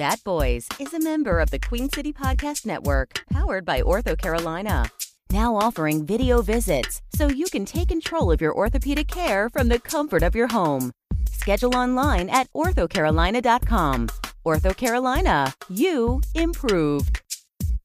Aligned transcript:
Bat 0.00 0.20
Boys 0.24 0.66
is 0.78 0.94
a 0.94 0.98
member 0.98 1.40
of 1.40 1.50
the 1.50 1.58
Queen 1.58 1.90
City 1.90 2.10
Podcast 2.10 2.64
Network, 2.64 3.22
powered 3.30 3.66
by 3.66 3.82
Ortho 3.82 4.16
Carolina. 4.16 4.86
Now 5.30 5.54
offering 5.56 6.06
video 6.06 6.40
visits 6.40 7.02
so 7.14 7.28
you 7.28 7.44
can 7.52 7.66
take 7.66 7.88
control 7.88 8.32
of 8.32 8.40
your 8.40 8.56
orthopedic 8.56 9.08
care 9.08 9.50
from 9.50 9.68
the 9.68 9.78
comfort 9.78 10.22
of 10.22 10.34
your 10.34 10.46
home. 10.48 10.92
Schedule 11.30 11.76
online 11.76 12.30
at 12.30 12.50
orthocarolina.com. 12.54 14.08
Ortho 14.46 14.74
Carolina, 14.74 15.52
you 15.68 16.22
improved. 16.34 17.20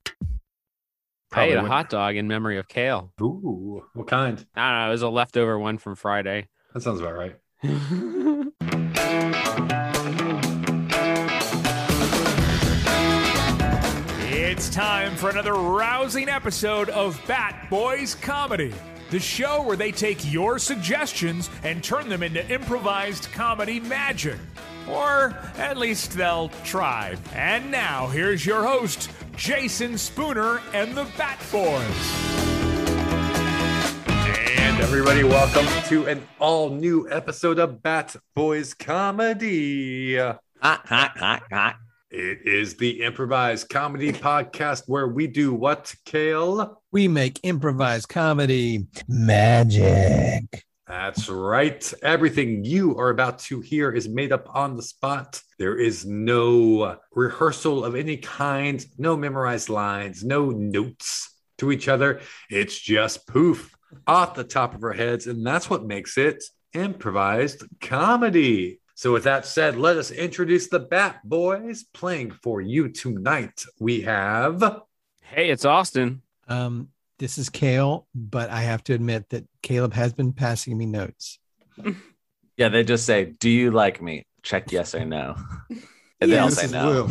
I 0.07 0.11
ate 0.11 0.13
Probably 1.31 1.51
a 1.51 1.57
went- 1.57 1.67
hot 1.67 1.89
dog 1.89 2.15
in 2.15 2.29
memory 2.29 2.57
of 2.57 2.69
kale. 2.69 3.11
Ooh, 3.21 3.83
what 3.93 4.07
kind? 4.07 4.45
I 4.55 4.69
don't 4.71 4.79
know. 4.83 4.87
It 4.87 4.91
was 4.91 5.01
a 5.01 5.09
leftover 5.09 5.59
one 5.59 5.77
from 5.79 5.97
Friday. 5.97 6.47
That 6.73 6.79
sounds 6.79 7.01
about 7.01 7.15
right. 7.15 7.35
time 14.75 15.15
for 15.15 15.29
another 15.29 15.53
rousing 15.53 16.27
episode 16.27 16.89
of 16.89 17.17
Bat 17.25 17.67
Boys 17.69 18.13
Comedy, 18.13 18.73
the 19.09 19.21
show 19.21 19.63
where 19.63 19.77
they 19.77 19.93
take 19.93 20.29
your 20.29 20.59
suggestions 20.59 21.49
and 21.63 21.81
turn 21.81 22.09
them 22.09 22.21
into 22.21 22.45
improvised 22.53 23.31
comedy 23.31 23.79
magic. 23.79 24.37
Or 24.89 25.33
at 25.57 25.77
least 25.77 26.11
they'll 26.11 26.49
try. 26.65 27.15
And 27.33 27.71
now, 27.71 28.07
here's 28.07 28.45
your 28.45 28.65
host, 28.65 29.09
Jason 29.37 29.97
Spooner 29.97 30.59
and 30.73 30.93
the 30.93 31.07
Bat 31.17 31.39
Boys. 31.53 32.25
And 34.59 34.81
everybody, 34.81 35.23
welcome 35.23 35.67
to 35.85 36.07
an 36.07 36.27
all 36.37 36.69
new 36.69 37.09
episode 37.09 37.59
of 37.59 37.81
Bat 37.81 38.17
Boys 38.35 38.73
Comedy. 38.73 40.17
Hot, 40.17 40.37
hot, 40.61 41.17
hot, 41.17 41.43
hot. 41.49 41.77
It 42.17 42.47
is 42.47 42.77
the 42.77 43.01
improvised 43.01 43.67
comedy 43.67 44.13
podcast 44.13 44.83
where 44.87 45.05
we 45.05 45.27
do 45.27 45.53
what, 45.53 45.93
Kale? 46.05 46.81
we 46.89 47.09
make 47.09 47.41
improvised 47.43 48.07
comedy 48.07 48.87
magic. 49.05 50.63
That's 50.87 51.27
right. 51.27 51.93
Everything 52.01 52.63
you 52.63 52.97
are 52.97 53.09
about 53.09 53.39
to 53.39 53.59
hear 53.59 53.91
is 53.91 54.07
made 54.07 54.31
up 54.31 54.47
on 54.55 54.77
the 54.77 54.81
spot. 54.81 55.41
There 55.59 55.77
is 55.77 56.05
no 56.05 56.99
rehearsal 57.11 57.83
of 57.83 57.95
any 57.95 58.15
kind, 58.15 58.85
no 58.97 59.17
memorized 59.17 59.67
lines, 59.67 60.23
no 60.23 60.51
notes 60.51 61.37
to 61.57 61.69
each 61.69 61.89
other. 61.89 62.21
It's 62.49 62.79
just 62.79 63.27
poof 63.27 63.75
off 64.07 64.35
the 64.35 64.45
top 64.45 64.73
of 64.73 64.85
our 64.85 64.93
heads. 64.93 65.27
And 65.27 65.45
that's 65.45 65.69
what 65.69 65.85
makes 65.85 66.17
it 66.17 66.41
improvised 66.73 67.65
comedy. 67.81 68.79
So, 68.97 69.11
with 69.11 69.25
that 69.25 69.45
said, 69.45 69.75
let 69.75 69.97
us 69.97 70.09
introduce 70.09 70.69
the 70.69 70.79
Bat 70.79 71.19
Boys 71.25 71.83
playing 71.93 72.31
for 72.31 72.61
you 72.61 72.87
tonight. 72.87 73.65
We 73.77 74.01
have. 74.01 74.81
hey, 75.21 75.49
it's 75.49 75.65
Austin. 75.65 76.21
Um, 76.47 76.87
this 77.19 77.37
is 77.37 77.49
Kale, 77.49 78.07
but 78.15 78.49
I 78.49 78.61
have 78.61 78.83
to 78.85 78.93
admit 78.93 79.29
that 79.29 79.45
Caleb 79.61 79.93
has 79.93 80.13
been 80.13 80.31
passing 80.31 80.77
me 80.77 80.85
notes. 80.85 81.39
Yeah, 82.57 82.69
they 82.69 82.85
just 82.85 83.05
say, 83.05 83.25
"Do 83.37 83.49
you 83.49 83.71
like 83.71 84.01
me?" 84.01 84.25
Check 84.41 84.71
yes 84.71 84.95
or 84.95 85.03
no, 85.03 85.35
and 86.21 86.31
they 86.31 86.37
all 86.37 86.47
this 86.47 86.61
say 86.61 86.67
no. 86.67 87.09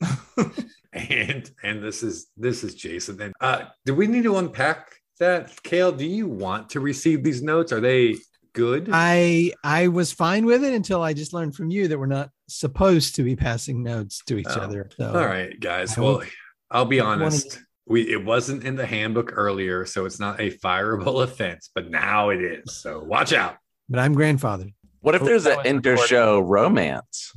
And 0.92 1.50
and 1.64 1.82
this 1.82 2.04
is 2.04 2.28
this 2.36 2.62
is 2.62 2.76
Jason. 2.76 3.20
And 3.20 3.34
uh, 3.40 3.64
do 3.84 3.92
we 3.96 4.06
need 4.06 4.22
to 4.22 4.36
unpack 4.36 4.94
that, 5.18 5.60
Kale? 5.64 5.90
Do 5.90 6.06
you 6.06 6.28
want 6.28 6.70
to 6.70 6.78
receive 6.78 7.24
these 7.24 7.42
notes? 7.42 7.72
Are 7.72 7.80
they 7.80 8.14
good? 8.54 8.88
I 8.92 9.52
I 9.62 9.88
was 9.88 10.10
fine 10.12 10.46
with 10.46 10.64
it 10.64 10.72
until 10.72 11.02
I 11.02 11.12
just 11.12 11.32
learned 11.34 11.54
from 11.54 11.70
you 11.70 11.88
that 11.88 11.98
we're 11.98 12.06
not 12.06 12.30
supposed 12.48 13.14
to 13.16 13.22
be 13.22 13.36
passing 13.36 13.82
notes 13.82 14.22
to 14.26 14.38
each 14.38 14.46
Oh. 14.48 14.60
other. 14.60 14.88
So 14.96 15.08
All 15.08 15.26
right, 15.26 15.58
guys. 15.60 15.98
I 15.98 16.00
Well, 16.00 16.12
hope- 16.20 16.24
I'll 16.70 16.84
be 16.86 17.00
One 17.00 17.20
of 17.20 17.22
honest. 17.26 17.60
We 17.86 18.10
it 18.10 18.24
wasn't 18.24 18.64
in 18.64 18.76
the 18.76 18.86
handbook 18.86 19.32
earlier, 19.36 19.84
so 19.84 20.06
it's 20.06 20.18
not 20.18 20.40
a 20.40 20.50
fireable 20.50 21.22
offense, 21.28 21.70
but 21.74 21.90
now 21.90 22.30
it 22.30 22.40
is. 22.42 22.76
So 22.76 23.02
watch 23.04 23.32
out. 23.34 23.56
but 23.90 23.98
I'm 24.00 24.14
grandfathered. 24.16 24.72
What 25.00 25.14
if 25.14 25.20
Oh, 25.20 25.26
there's 25.26 25.44
an 25.44 25.58
inter-show 25.66 26.40
romance? 26.40 27.30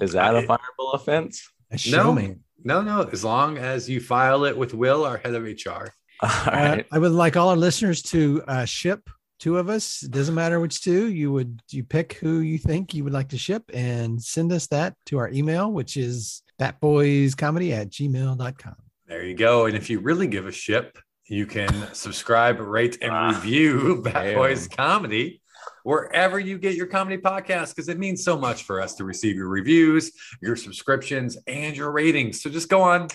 Is 0.00 0.12
that 0.12 0.34
a 0.34 0.38
I- 0.38 0.46
fireable 0.46 0.94
offense? 0.94 1.46
A 1.70 1.76
showman. 1.78 2.40
No, 2.64 2.80
no. 2.80 3.02
As 3.02 3.22
long 3.24 3.58
as 3.58 3.88
you 3.90 4.00
file 4.00 4.44
it 4.44 4.56
with 4.56 4.72
Will, 4.72 5.04
our 5.04 5.18
head 5.18 5.34
of 5.34 5.42
HR. 5.44 5.92
All 6.22 6.30
Uh. 6.46 6.82
I 6.90 6.98
would 6.98 7.12
like 7.12 7.36
all 7.36 7.48
our 7.50 7.56
listeners 7.56 8.00
to 8.04 8.42
uh, 8.48 8.64
ship 8.64 9.10
two 9.42 9.58
of 9.58 9.68
us. 9.68 10.04
It 10.04 10.12
doesn't 10.12 10.36
matter 10.36 10.60
which 10.60 10.80
two. 10.82 11.08
You 11.12 11.32
would 11.32 11.60
you 11.70 11.82
pick 11.82 12.12
who 12.14 12.38
you 12.40 12.58
think 12.58 12.94
you 12.94 13.02
would 13.02 13.12
like 13.12 13.28
to 13.30 13.38
ship 13.38 13.64
and 13.74 14.22
send 14.22 14.52
us 14.52 14.68
that 14.68 14.94
to 15.06 15.18
our 15.18 15.28
email, 15.30 15.72
which 15.72 15.96
is 15.96 16.42
batboyscomedy 16.60 17.72
at 17.72 17.90
gmail.com. 17.90 18.76
There 19.08 19.24
you 19.24 19.34
go. 19.34 19.66
And 19.66 19.76
if 19.76 19.90
you 19.90 19.98
really 19.98 20.28
give 20.28 20.46
a 20.46 20.52
ship, 20.52 20.96
you 21.26 21.44
can 21.46 21.72
subscribe, 21.92 22.60
rate, 22.60 22.98
and 23.02 23.10
Ah, 23.10 23.30
review 23.30 24.00
Bad 24.02 24.12
damn. 24.22 24.34
Boys 24.36 24.68
Comedy 24.68 25.40
wherever 25.84 26.38
you 26.38 26.58
get 26.58 26.74
your 26.76 26.86
comedy 26.86 27.16
podcast 27.20 27.70
because 27.74 27.88
it 27.88 27.98
means 27.98 28.22
so 28.24 28.38
much 28.38 28.62
for 28.62 28.80
us 28.80 28.94
to 28.94 29.04
receive 29.04 29.34
your 29.36 29.48
reviews, 29.48 30.12
your 30.40 30.54
subscriptions, 30.54 31.36
and 31.48 31.76
your 31.76 31.90
ratings. 31.90 32.40
So 32.40 32.50
just 32.50 32.68
go 32.68 32.82
on, 32.82 33.08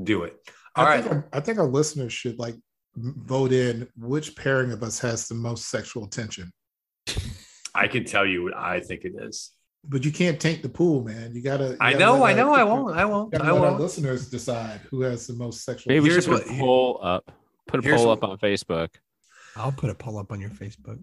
do 0.00 0.22
it. 0.22 0.36
All 0.76 0.84
I 0.86 0.88
right. 0.88 1.02
think 1.02 1.12
our, 1.14 1.28
I 1.32 1.40
think 1.40 1.58
our 1.58 1.66
listeners 1.66 2.12
should 2.12 2.38
like 2.38 2.54
m- 2.54 2.62
vote 2.96 3.52
in 3.52 3.88
which 3.96 4.36
pairing 4.36 4.72
of 4.72 4.82
us 4.82 4.98
has 5.00 5.28
the 5.28 5.34
most 5.34 5.68
sexual 5.70 6.06
tension. 6.06 6.52
I 7.74 7.88
can 7.88 8.04
tell 8.04 8.26
you 8.26 8.44
what 8.44 8.56
I 8.56 8.80
think 8.80 9.04
it 9.04 9.14
is. 9.18 9.50
But 9.84 10.04
you 10.04 10.12
can't 10.12 10.38
taint 10.38 10.62
the 10.62 10.68
pool, 10.68 11.02
man. 11.02 11.34
You 11.34 11.42
gotta. 11.42 11.70
you 11.70 11.76
I 11.80 11.92
gotta 11.94 12.04
know, 12.04 12.24
I 12.24 12.34
know, 12.34 12.54
I 12.54 12.62
won't, 12.62 12.96
I 12.96 13.04
won't, 13.04 13.32
Gotta 13.32 13.44
I 13.44 13.50
let 13.50 13.62
our 13.62 13.70
won't. 13.70 13.80
listeners 13.80 14.30
decide 14.30 14.80
who 14.90 15.00
has 15.00 15.26
the 15.26 15.32
most 15.34 15.64
sexual. 15.64 15.90
Maybe 15.92 16.04
we 16.04 16.10
Here's 16.10 16.24
should 16.24 16.34
put 16.34 16.46
what- 16.46 16.54
a 16.56 16.58
poll 16.60 17.00
up. 17.02 17.32
Put 17.66 17.80
a 17.80 17.82
here's 17.82 18.00
poll 18.00 18.10
up 18.10 18.22
on 18.22 18.38
Facebook. 18.38 18.88
I'll 19.56 19.72
put 19.72 19.90
a 19.90 19.94
poll 19.94 20.18
up 20.18 20.30
on 20.32 20.40
your 20.40 20.50
Facebook. 20.50 20.98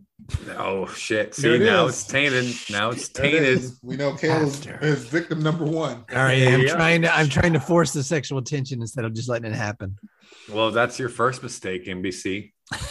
Oh 0.58 0.88
shit! 0.88 1.36
See 1.36 1.56
it 1.56 1.62
now 1.62 1.86
is. 1.88 1.96
it's 1.96 2.04
tainted. 2.06 2.46
Now 2.72 2.90
it's 2.92 3.10
There 3.10 3.26
it 3.26 3.32
tainted. 3.58 3.72
We 3.84 3.96
know 3.98 4.16
Kale's 4.16 4.66
After. 4.66 4.84
is 4.86 5.06
victim 5.06 5.42
number 5.44 5.66
one. 5.66 6.06
All 6.12 6.18
right, 6.18 6.48
I'm 6.48 6.62
Yeah. 6.62 6.74
trying 6.74 7.02
to 7.04 7.14
I'm 7.14 7.28
trying 7.30 7.54
to 7.54 7.60
force 7.60 7.92
the 7.94 8.02
sexual 8.04 8.42
tension 8.42 8.82
instead 8.82 9.04
of 9.06 9.14
just 9.14 9.28
letting 9.30 9.52
it 9.52 9.56
happen. 9.56 9.98
Well, 10.52 10.72
that's 10.72 11.00
your 11.00 11.10
first 11.10 11.44
mistake, 11.44 11.86
NBC. 11.86 12.52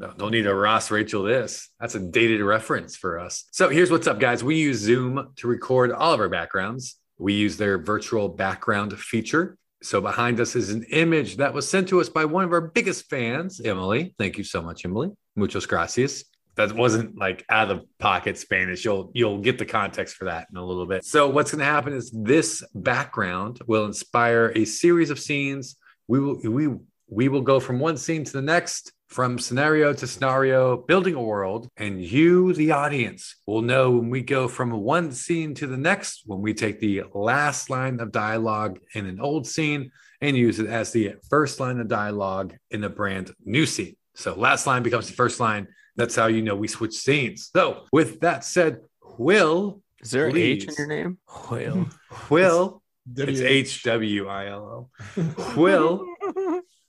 No, 0.00 0.12
don't 0.16 0.30
need 0.30 0.46
a 0.46 0.54
Ross 0.54 0.90
Rachel 0.90 1.22
this. 1.22 1.70
That's 1.80 1.94
a 1.94 2.00
dated 2.00 2.40
reference 2.40 2.96
for 2.96 3.18
us. 3.18 3.44
So 3.50 3.68
here's 3.68 3.90
what's 3.90 4.06
up, 4.06 4.20
guys. 4.20 4.44
We 4.44 4.56
use 4.56 4.78
Zoom 4.78 5.32
to 5.36 5.48
record 5.48 5.92
all 5.92 6.12
of 6.12 6.20
our 6.20 6.28
backgrounds. 6.28 6.96
We 7.18 7.34
use 7.34 7.56
their 7.56 7.78
virtual 7.78 8.28
background 8.28 8.96
feature. 8.98 9.56
So 9.82 10.00
behind 10.00 10.40
us 10.40 10.56
is 10.56 10.70
an 10.70 10.84
image 10.90 11.36
that 11.36 11.54
was 11.54 11.68
sent 11.68 11.88
to 11.88 12.00
us 12.00 12.08
by 12.08 12.24
one 12.24 12.44
of 12.44 12.52
our 12.52 12.60
biggest 12.60 13.08
fans, 13.08 13.60
Emily. 13.60 14.14
Thank 14.18 14.38
you 14.38 14.44
so 14.44 14.60
much, 14.60 14.84
Emily. 14.84 15.10
Muchos 15.36 15.66
gracias. 15.66 16.24
That 16.56 16.72
wasn't 16.72 17.16
like 17.16 17.44
out 17.48 17.70
of 17.70 17.84
pocket 18.00 18.36
Spanish. 18.36 18.84
You'll 18.84 19.12
you'll 19.14 19.38
get 19.38 19.58
the 19.58 19.66
context 19.66 20.16
for 20.16 20.24
that 20.24 20.48
in 20.50 20.56
a 20.56 20.64
little 20.64 20.86
bit. 20.86 21.04
So 21.04 21.28
what's 21.28 21.52
going 21.52 21.60
to 21.60 21.64
happen 21.64 21.92
is 21.92 22.10
this 22.10 22.64
background 22.74 23.60
will 23.68 23.84
inspire 23.84 24.52
a 24.56 24.64
series 24.64 25.10
of 25.10 25.20
scenes. 25.20 25.76
We 26.08 26.20
will 26.20 26.40
we 26.42 26.68
we 27.08 27.28
will 27.28 27.42
go 27.42 27.60
from 27.60 27.78
one 27.78 27.96
scene 27.96 28.24
to 28.24 28.32
the 28.32 28.42
next, 28.42 28.92
from 29.08 29.38
scenario 29.38 29.94
to 29.94 30.06
scenario, 30.06 30.76
building 30.76 31.14
a 31.14 31.22
world, 31.22 31.68
and 31.76 32.02
you, 32.04 32.52
the 32.52 32.72
audience, 32.72 33.36
will 33.46 33.62
know 33.62 33.90
when 33.92 34.10
we 34.10 34.20
go 34.20 34.46
from 34.46 34.70
one 34.70 35.10
scene 35.12 35.54
to 35.54 35.66
the 35.66 35.76
next, 35.76 36.22
when 36.26 36.42
we 36.42 36.52
take 36.52 36.80
the 36.80 37.04
last 37.14 37.70
line 37.70 38.00
of 38.00 38.12
dialogue 38.12 38.78
in 38.94 39.06
an 39.06 39.20
old 39.20 39.46
scene 39.46 39.90
and 40.20 40.36
use 40.36 40.58
it 40.58 40.66
as 40.66 40.92
the 40.92 41.14
first 41.30 41.60
line 41.60 41.80
of 41.80 41.88
dialogue 41.88 42.54
in 42.70 42.84
a 42.84 42.90
brand 42.90 43.32
new 43.44 43.64
scene. 43.64 43.96
So 44.14 44.34
last 44.34 44.66
line 44.66 44.82
becomes 44.82 45.06
the 45.06 45.14
first 45.14 45.40
line. 45.40 45.68
That's 45.96 46.16
how 46.16 46.26
you 46.26 46.42
know 46.42 46.56
we 46.56 46.68
switch 46.68 46.94
scenes. 46.94 47.50
So 47.54 47.84
with 47.92 48.20
that 48.20 48.44
said, 48.44 48.80
Will, 49.16 49.82
Is 50.00 50.10
there 50.10 50.28
an 50.28 50.36
H 50.36 50.64
in 50.64 50.74
your 50.76 50.86
name? 50.86 51.18
Will. 51.50 51.88
Will, 52.30 52.82
W- 53.14 53.30
it's 53.32 53.40
H 53.40 53.82
W 53.84 54.28
I 54.28 54.46
L 54.48 54.90
O. 55.18 55.54
Will 55.56 56.06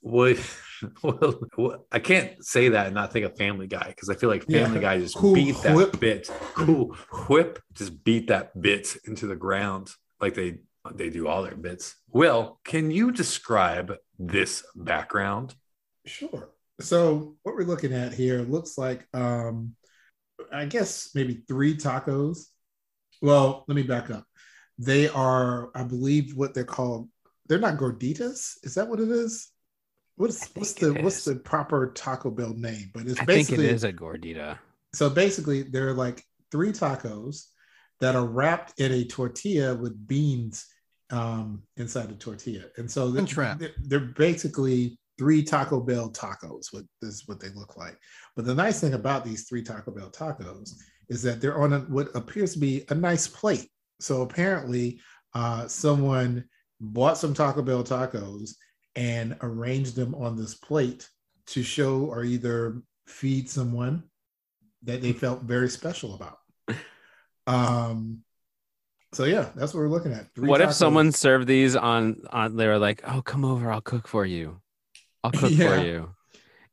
would 0.02 0.40
well, 1.02 1.86
I 1.92 1.98
can't 1.98 2.42
say 2.44 2.70
that 2.70 2.86
and 2.86 2.94
not 2.94 3.12
think 3.12 3.26
of 3.26 3.36
Family 3.36 3.66
Guy 3.66 3.84
because 3.88 4.08
I 4.08 4.14
feel 4.14 4.30
like 4.30 4.44
Yeah. 4.48 4.64
Family 4.64 4.80
Guy 4.80 4.98
just 4.98 5.14
Cool 5.16 5.34
beat 5.34 5.56
that 5.62 5.76
whip. 5.76 6.00
bit. 6.00 6.30
Cool 6.54 6.96
whip 7.28 7.58
just 7.74 8.02
beat 8.02 8.28
that 8.28 8.58
bit 8.60 8.96
into 9.04 9.26
the 9.26 9.36
ground 9.36 9.90
like 10.20 10.34
they 10.34 10.58
they 10.94 11.10
do 11.10 11.28
all 11.28 11.42
their 11.42 11.54
bits. 11.56 11.94
Will, 12.10 12.58
can 12.64 12.90
you 12.90 13.12
describe 13.12 13.94
this 14.18 14.64
background? 14.74 15.54
Sure. 16.06 16.48
So 16.80 17.36
what 17.42 17.54
we're 17.54 17.64
looking 17.64 17.92
at 17.92 18.14
here 18.14 18.40
looks 18.40 18.78
like 18.78 19.06
um 19.14 19.74
I 20.50 20.64
guess 20.64 21.10
maybe 21.14 21.42
three 21.46 21.76
tacos. 21.76 22.44
Well, 23.20 23.64
let 23.68 23.74
me 23.74 23.82
back 23.82 24.08
up. 24.10 24.24
They 24.80 25.08
are, 25.08 25.70
I 25.74 25.82
believe, 25.82 26.34
what 26.34 26.54
they're 26.54 26.64
called. 26.64 27.10
They're 27.46 27.58
not 27.58 27.76
gorditas. 27.76 28.56
Is 28.62 28.74
that 28.76 28.88
what 28.88 28.98
it 28.98 29.10
is? 29.10 29.50
What's 30.16 30.48
what's 30.54 30.72
the 30.72 30.94
what's 31.02 31.18
is. 31.18 31.24
the 31.24 31.36
proper 31.36 31.92
Taco 31.94 32.30
Bell 32.30 32.54
name? 32.54 32.90
But 32.94 33.06
it's 33.06 33.20
I 33.20 33.24
think 33.26 33.50
it 33.50 33.56
basically 33.56 33.68
is 33.68 33.84
a 33.84 33.92
gordita. 33.92 34.58
so 34.94 35.10
basically 35.10 35.62
they're 35.62 35.92
like 35.92 36.24
three 36.50 36.72
tacos 36.72 37.44
that 38.00 38.16
are 38.16 38.26
wrapped 38.26 38.80
in 38.80 38.90
a 38.92 39.04
tortilla 39.04 39.74
with 39.74 40.08
beans 40.08 40.66
um, 41.10 41.62
inside 41.76 42.08
the 42.08 42.14
tortilla, 42.14 42.64
and 42.78 42.90
so 42.90 43.10
they're, 43.10 43.54
they're, 43.56 43.74
they're 43.82 44.00
basically 44.00 44.98
three 45.18 45.42
Taco 45.42 45.80
Bell 45.80 46.08
tacos. 46.10 46.72
What 46.72 46.84
this 47.02 47.16
is 47.16 47.28
what 47.28 47.38
they 47.38 47.50
look 47.50 47.76
like. 47.76 47.98
But 48.34 48.46
the 48.46 48.54
nice 48.54 48.80
thing 48.80 48.94
about 48.94 49.26
these 49.26 49.46
three 49.46 49.62
Taco 49.62 49.90
Bell 49.90 50.10
tacos 50.10 50.70
is 51.10 51.22
that 51.22 51.42
they're 51.42 51.60
on 51.60 51.74
a, 51.74 51.80
what 51.80 52.08
appears 52.14 52.54
to 52.54 52.58
be 52.58 52.84
a 52.88 52.94
nice 52.94 53.28
plate. 53.28 53.68
So 54.02 54.22
apparently, 54.22 55.00
uh, 55.34 55.68
someone 55.68 56.44
bought 56.80 57.18
some 57.18 57.34
Taco 57.34 57.62
Bell 57.62 57.84
tacos 57.84 58.54
and 58.96 59.36
arranged 59.42 59.94
them 59.96 60.14
on 60.14 60.36
this 60.36 60.54
plate 60.54 61.08
to 61.46 61.62
show 61.62 62.04
or 62.04 62.24
either 62.24 62.82
feed 63.06 63.48
someone 63.48 64.04
that 64.82 65.02
they 65.02 65.12
felt 65.12 65.42
very 65.42 65.68
special 65.68 66.14
about. 66.14 66.38
Um, 67.46 68.20
so 69.12 69.24
yeah, 69.24 69.48
that's 69.56 69.74
what 69.74 69.80
we're 69.80 69.88
looking 69.88 70.12
at. 70.12 70.32
Three 70.34 70.48
what 70.48 70.60
if 70.60 70.72
someone 70.72 71.12
served 71.12 71.46
these 71.46 71.74
on 71.74 72.22
on 72.30 72.56
they 72.56 72.66
were 72.66 72.78
like, 72.78 73.02
"Oh, 73.04 73.22
come 73.22 73.44
over, 73.44 73.70
I'll 73.70 73.80
cook 73.80 74.06
for 74.06 74.24
you. 74.24 74.60
I'll 75.24 75.32
cook 75.32 75.50
Yeah. 75.50 75.76
for 75.76 75.84
you." 75.84 76.14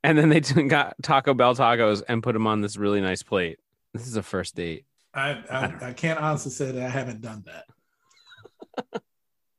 And 0.04 0.18
then 0.18 0.30
they 0.30 0.40
got 0.68 0.96
Taco 1.02 1.34
Bell 1.34 1.56
tacos 1.56 2.04
and 2.08 2.22
put 2.22 2.34
them 2.34 2.46
on 2.48 2.62
this 2.62 2.78
really 2.78 3.02
nice 3.02 3.24
plate. 3.24 3.60
This 3.94 4.08
is 4.08 4.18
a 4.18 4.24
first 4.24 4.56
date. 4.56 4.86
I, 5.18 5.44
I, 5.50 5.88
I 5.90 5.94
can't 5.94 6.20
honestly 6.20 6.52
say 6.52 6.72
that 6.72 6.86
I 6.86 6.90
haven't 6.90 7.22
done 7.22 7.44
that. 7.46 9.02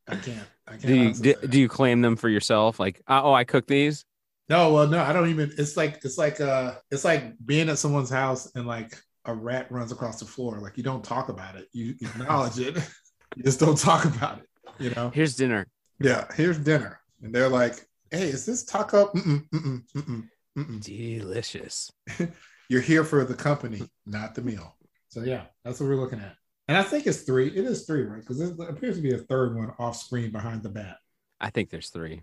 I 0.06 0.16
can't. 0.16 0.49
I 0.66 0.70
can't. 0.70 0.82
Do 0.82 0.94
you 0.94 1.12
do, 1.12 1.34
do 1.49 1.60
you 1.60 1.69
claim 1.69 2.00
them 2.00 2.16
for 2.16 2.28
yourself? 2.28 2.78
Like, 2.78 3.02
uh, 3.08 3.20
oh, 3.25 3.34
I 3.34 3.44
cooked 3.44 3.69
these. 3.69 4.05
No, 4.49 4.72
well, 4.72 4.87
no, 4.87 5.02
I 5.02 5.12
don't 5.12 5.28
even. 5.28 5.52
It's 5.58 5.76
like 5.76 6.00
it's 6.05 6.16
like 6.16 6.40
uh, 6.40 6.75
it's 6.90 7.05
like 7.05 7.34
being 7.44 7.69
at 7.69 7.78
someone's 7.78 8.08
house 8.08 8.50
and 8.55 8.66
like 8.66 8.96
a 9.25 9.34
rat 9.34 9.70
runs 9.70 9.93
across 9.93 10.20
the 10.20 10.25
floor. 10.25 10.58
Like 10.60 10.76
you 10.76 10.82
don't 10.82 11.05
talk 11.05 11.28
about 11.28 11.56
it. 11.56 11.69
You 11.72 11.94
acknowledge 12.00 12.58
it. 12.58 12.78
You 13.37 13.43
just 13.43 13.61
don't 13.61 13.76
talk 13.76 14.06
about 14.06 14.38
it. 14.38 14.46
You 14.78 14.90
know. 14.90 15.11
Here's 15.11 15.37
dinner. 15.37 15.66
Yeah. 16.00 16.25
Here's 16.34 16.58
dinner, 16.58 16.99
and 17.22 17.32
they're 17.32 17.50
like, 17.50 17.87
"Hey, 18.11 18.28
is 18.28 18.46
this 18.46 18.64
taco? 18.64 19.08
Mm-mm, 19.08 19.46
mm-mm, 19.50 19.82
mm-mm, 19.94 20.28
mm-mm. 20.56 20.82
Delicious. 20.82 21.93
You're 22.70 22.81
here 22.81 23.04
for 23.04 23.22
the 23.26 23.34
company, 23.34 23.82
not 24.06 24.34
the 24.34 24.40
meal." 24.40 24.77
So 25.08 25.22
yeah, 25.22 25.43
that's 25.64 25.81
what 25.81 25.88
we're 25.88 25.96
looking 25.96 26.20
at. 26.20 26.34
And 26.69 26.76
I 26.76 26.82
think 26.82 27.06
it's 27.06 27.22
three. 27.22 27.49
It 27.49 27.64
is 27.64 27.87
three, 27.87 28.02
right? 28.02 28.20
Because 28.20 28.40
it 28.40 28.55
appears 28.69 28.96
to 28.96 29.02
be 29.02 29.14
a 29.14 29.19
third 29.19 29.56
one 29.56 29.72
off 29.78 29.96
screen 29.96 30.31
behind 30.31 30.62
the 30.62 30.69
bat. 30.69 30.96
I 31.40 31.49
think 31.50 31.70
there's 31.70 31.88
three. 31.90 32.22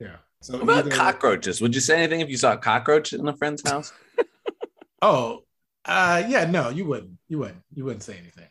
Yeah. 0.00 0.16
So 0.42 0.54
What 0.54 0.62
about 0.64 0.86
either- 0.86 0.90
cockroaches? 0.96 1.60
Would 1.62 1.74
you 1.74 1.80
say 1.80 1.96
anything 1.96 2.20
if 2.20 2.28
you 2.28 2.36
saw 2.36 2.52
a 2.52 2.58
cockroach 2.58 3.12
in 3.14 3.26
a 3.26 3.36
friend's 3.36 3.62
house? 3.68 3.92
Oh, 5.02 5.42
uh, 5.84 6.22
yeah. 6.26 6.44
No, 6.50 6.70
you 6.70 6.84
wouldn't. 6.86 7.18
You 7.28 7.38
wouldn't. 7.38 7.62
You 7.74 7.84
wouldn't 7.84 8.02
say 8.02 8.16
anything. 8.18 8.48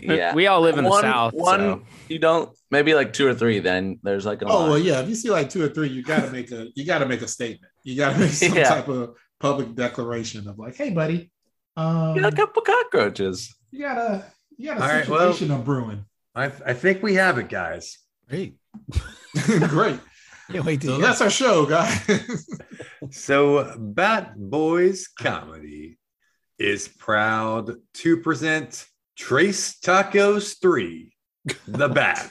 Yeah. 0.00 0.34
We 0.34 0.46
all 0.46 0.60
live 0.60 0.78
in 0.78 0.84
the 0.84 0.90
One- 0.90 1.02
South. 1.02 1.34
One, 1.34 1.60
so- 1.60 1.82
you 2.08 2.18
don't. 2.18 2.50
Maybe 2.70 2.94
like 2.94 3.12
two 3.12 3.26
or 3.26 3.34
three. 3.34 3.58
Then 3.58 3.98
there's 4.02 4.24
like 4.24 4.42
a. 4.42 4.46
Oh 4.46 4.68
well, 4.70 4.78
yeah. 4.78 5.00
If 5.00 5.08
you 5.08 5.14
see 5.14 5.30
like 5.30 5.50
two 5.50 5.62
or 5.62 5.68
three, 5.68 5.88
you 5.88 6.02
got 6.02 6.24
to 6.24 6.30
make 6.30 6.50
a 6.50 6.68
you 6.74 6.86
got 6.86 6.98
to 7.00 7.06
make 7.06 7.20
a 7.22 7.28
statement. 7.28 7.70
You 7.84 7.96
got 7.96 8.14
to 8.14 8.18
make 8.20 8.30
some 8.30 8.54
Yeah. 8.54 8.68
type 8.68 8.88
of 8.88 9.16
public 9.40 9.74
declaration 9.74 10.48
of 10.48 10.58
like, 10.58 10.76
hey, 10.76 10.90
buddy, 10.90 11.30
um, 11.76 12.16
Yeah, 12.16 12.28
a 12.28 12.32
couple 12.32 12.62
cockroaches. 12.62 13.54
you 13.70 13.80
got 13.80 13.98
a 13.98 14.24
you 14.58 14.66
got 14.68 14.78
a 14.78 14.82
All 14.82 14.88
right, 14.88 15.08
well- 15.08 15.32
situation 15.32 15.50
of 15.54 15.64
brewing. 15.64 16.04
I, 16.34 16.44
I 16.46 16.72
think 16.72 17.02
we 17.02 17.14
have 17.14 17.36
it, 17.38 17.48
guys. 17.50 17.98
Great. 18.28 18.56
Great. 19.68 20.00
Can't 20.50 20.64
wait 20.64 20.80
to 20.80 20.86
So 20.86 20.92
hear. 20.96 21.02
that's 21.06 21.20
our 21.20 21.30
show, 21.30 21.66
guys. 21.66 22.46
So, 23.10 23.74
Bat 23.78 24.34
Boys 24.38 25.08
Comedy 25.08 25.98
is 26.58 26.86
proud 26.88 27.72
to 27.94 28.16
present 28.18 28.86
Tres 29.16 29.76
Tacos 29.84 30.54
3, 30.62 31.12
The 31.66 31.88
Bat. 31.88 32.30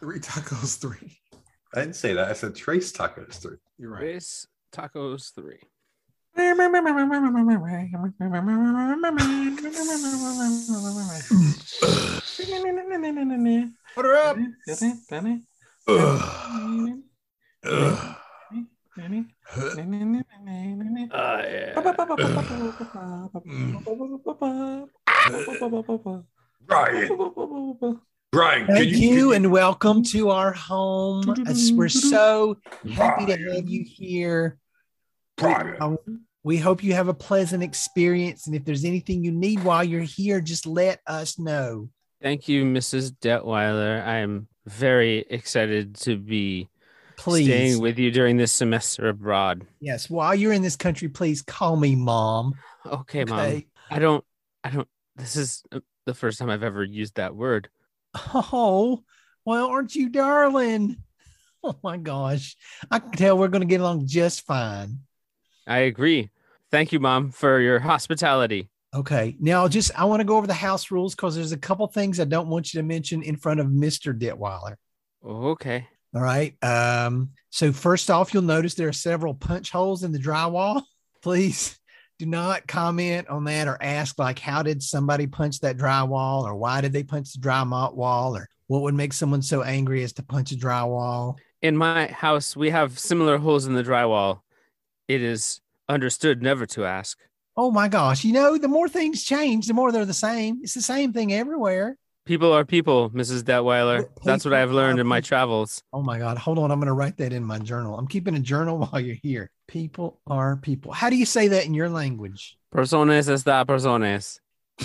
three 0.00 0.18
tacos, 0.20 0.78
three. 0.78 1.18
I 1.74 1.80
didn't 1.80 1.96
say 1.96 2.14
that. 2.14 2.28
I 2.28 2.32
said 2.32 2.54
Tres 2.56 2.92
Tacos 2.92 3.34
3. 3.40 3.56
You're 3.78 3.90
right. 3.92 4.00
Tres 4.00 4.46
tacos 4.74 5.32
three. 5.34 5.60
Put 13.94 14.04
her 14.04 14.16
up. 14.16 14.36
Ugh. 15.88 17.02
Ugh. 17.64 18.16
Uh, 21.12 21.42
yeah. 21.44 21.72
Brian, 26.66 27.08
Brian, 28.32 28.66
can 28.66 28.74
Thank 28.74 28.90
you, 28.90 28.96
you, 28.98 29.30
can 29.30 29.44
and 29.44 29.52
welcome 29.52 30.02
to 30.04 30.30
our 30.30 30.52
home. 30.52 31.34
We're 31.74 31.88
so 31.88 32.56
happy 32.92 33.26
to 33.26 33.36
have 33.54 33.68
you 33.68 33.84
here. 33.84 34.58
Brian. 35.36 36.25
We 36.46 36.58
hope 36.58 36.84
you 36.84 36.92
have 36.92 37.08
a 37.08 37.12
pleasant 37.12 37.64
experience. 37.64 38.46
And 38.46 38.54
if 38.54 38.64
there's 38.64 38.84
anything 38.84 39.24
you 39.24 39.32
need 39.32 39.64
while 39.64 39.82
you're 39.82 40.02
here, 40.02 40.40
just 40.40 40.64
let 40.64 41.00
us 41.04 41.40
know. 41.40 41.88
Thank 42.22 42.46
you, 42.46 42.64
Mrs. 42.64 43.10
Detweiler. 43.20 44.06
I 44.06 44.18
am 44.18 44.46
very 44.64 45.26
excited 45.28 45.96
to 46.02 46.16
be 46.16 46.68
Please. 47.16 47.46
staying 47.46 47.80
with 47.80 47.98
you 47.98 48.12
during 48.12 48.36
this 48.36 48.52
semester 48.52 49.08
abroad. 49.08 49.66
yes. 49.80 50.08
While 50.08 50.36
you're 50.36 50.52
in 50.52 50.62
this 50.62 50.76
country, 50.76 51.08
please 51.08 51.42
call 51.42 51.74
me 51.74 51.96
mom. 51.96 52.54
Okay, 52.86 53.24
mom. 53.24 53.64
I 53.90 53.98
don't. 53.98 54.24
I 54.62 54.70
don't. 54.70 54.88
This 55.16 55.34
is 55.34 55.64
the 56.04 56.14
first 56.14 56.38
time 56.38 56.48
I've 56.48 56.62
ever 56.62 56.84
used 56.84 57.16
that 57.16 57.34
word. 57.34 57.68
Oh, 58.32 59.02
well, 59.44 59.66
aren't 59.66 59.96
you 59.96 60.10
darling? 60.10 60.98
Oh 61.64 61.74
my 61.82 61.96
gosh. 61.96 62.54
I 62.88 63.00
can 63.00 63.10
tell 63.10 63.36
we're 63.36 63.48
going 63.48 63.62
to 63.62 63.66
get 63.66 63.80
along 63.80 64.06
just 64.06 64.42
fine. 64.42 65.00
I 65.66 65.78
agree. 65.78 66.30
Thank 66.70 66.92
you, 66.92 67.00
mom, 67.00 67.30
for 67.30 67.60
your 67.60 67.78
hospitality. 67.78 68.70
Okay. 68.94 69.36
Now, 69.38 69.68
just 69.68 69.90
I 69.98 70.04
want 70.04 70.20
to 70.20 70.24
go 70.24 70.36
over 70.36 70.46
the 70.46 70.54
house 70.54 70.90
rules 70.90 71.14
because 71.14 71.34
there's 71.36 71.52
a 71.52 71.58
couple 71.58 71.86
things 71.86 72.18
I 72.18 72.24
don't 72.24 72.48
want 72.48 72.72
you 72.72 72.80
to 72.80 72.86
mention 72.86 73.22
in 73.22 73.36
front 73.36 73.60
of 73.60 73.66
Mr. 73.66 74.18
Detweiler. 74.18 74.76
Okay. 75.24 75.86
All 76.14 76.22
right. 76.22 76.54
Um, 76.64 77.30
so 77.50 77.72
first 77.72 78.10
off, 78.10 78.32
you'll 78.32 78.42
notice 78.42 78.74
there 78.74 78.88
are 78.88 78.92
several 78.92 79.34
punch 79.34 79.70
holes 79.70 80.02
in 80.02 80.12
the 80.12 80.18
drywall. 80.18 80.82
Please 81.22 81.78
do 82.18 82.26
not 82.26 82.66
comment 82.66 83.28
on 83.28 83.44
that 83.44 83.68
or 83.68 83.76
ask 83.82 84.18
like 84.18 84.38
how 84.38 84.62
did 84.62 84.82
somebody 84.82 85.26
punch 85.26 85.60
that 85.60 85.76
drywall 85.76 86.44
or 86.44 86.56
why 86.56 86.80
did 86.80 86.92
they 86.92 87.02
punch 87.02 87.32
the 87.32 87.40
drywall 87.40 87.94
wall 87.94 88.36
or 88.36 88.48
what 88.68 88.82
would 88.82 88.94
make 88.94 89.12
someone 89.12 89.42
so 89.42 89.62
angry 89.62 90.02
as 90.02 90.12
to 90.14 90.22
punch 90.22 90.52
a 90.52 90.56
drywall. 90.56 91.36
In 91.62 91.76
my 91.76 92.06
house, 92.06 92.56
we 92.56 92.70
have 92.70 92.98
similar 92.98 93.38
holes 93.38 93.66
in 93.66 93.74
the 93.74 93.82
drywall. 93.82 94.40
It 95.08 95.22
is 95.22 95.60
understood 95.88 96.42
never 96.42 96.66
to 96.66 96.84
ask. 96.84 97.18
Oh 97.56 97.70
my 97.70 97.88
gosh. 97.88 98.24
You 98.24 98.32
know, 98.32 98.58
the 98.58 98.68
more 98.68 98.88
things 98.88 99.24
change, 99.24 99.66
the 99.66 99.74
more 99.74 99.90
they're 99.90 100.04
the 100.04 100.12
same. 100.12 100.60
It's 100.62 100.74
the 100.74 100.82
same 100.82 101.12
thing 101.12 101.32
everywhere. 101.32 101.96
People 102.26 102.52
are 102.52 102.64
people, 102.64 103.08
Mrs. 103.10 103.42
Detweiler. 103.44 104.08
But 104.14 104.24
That's 104.24 104.44
what 104.44 104.52
I've 104.52 104.72
learned 104.72 104.98
in 104.98 105.06
my 105.06 105.20
travels. 105.20 105.82
Oh 105.92 106.02
my 106.02 106.18
God. 106.18 106.36
Hold 106.38 106.58
on. 106.58 106.70
I'm 106.70 106.80
going 106.80 106.88
to 106.88 106.92
write 106.92 107.16
that 107.18 107.32
in 107.32 107.44
my 107.44 107.58
journal. 107.58 107.96
I'm 107.96 108.08
keeping 108.08 108.34
a 108.34 108.40
journal 108.40 108.78
while 108.90 109.00
you're 109.00 109.16
here. 109.22 109.48
People 109.68 110.20
are 110.26 110.56
people. 110.56 110.92
How 110.92 111.08
do 111.08 111.16
you 111.16 111.24
say 111.24 111.48
that 111.48 111.64
in 111.64 111.72
your 111.72 111.88
language? 111.88 112.58
Personas 112.74 113.28
está 113.28 113.64
personas. 113.64 114.40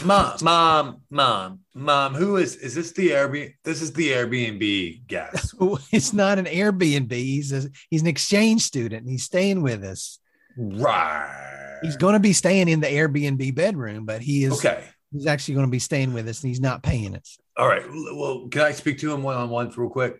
Mom, 0.05 0.37
mom, 0.41 1.01
mom, 1.09 1.59
mom. 1.75 2.15
Who 2.15 2.37
is 2.37 2.55
is 2.55 2.75
this? 2.75 2.93
The 2.93 3.09
Airbnb? 3.09 3.53
This 3.65 3.81
is 3.81 3.91
the 3.91 4.11
Airbnb 4.11 5.05
guest. 5.07 5.53
It's 5.91 6.13
not 6.13 6.39
an 6.39 6.45
Airbnb. 6.45 7.11
He's 7.11 7.51
a, 7.51 7.69
he's 7.89 8.01
an 8.01 8.07
exchange 8.07 8.61
student. 8.61 9.01
And 9.01 9.09
he's 9.09 9.23
staying 9.23 9.61
with 9.61 9.83
us. 9.83 10.19
Right. 10.57 11.79
He's 11.81 11.97
going 11.97 12.13
to 12.13 12.19
be 12.19 12.33
staying 12.33 12.67
in 12.69 12.79
the 12.79 12.87
Airbnb 12.87 13.55
bedroom, 13.55 14.05
but 14.05 14.21
he 14.21 14.43
is 14.43 14.53
Okay. 14.53 14.83
he's 15.11 15.25
actually 15.25 15.55
going 15.55 15.65
to 15.67 15.71
be 15.71 15.79
staying 15.79 16.13
with 16.13 16.27
us 16.27 16.41
and 16.43 16.49
he's 16.49 16.61
not 16.61 16.83
paying 16.83 17.15
us. 17.15 17.37
All 17.57 17.67
right. 17.67 17.83
Well, 17.89 18.47
can 18.49 18.61
I 18.61 18.71
speak 18.71 18.99
to 18.99 19.11
him 19.11 19.23
one 19.23 19.35
on 19.35 19.49
one 19.49 19.69
real 19.75 19.89
quick? 19.89 20.19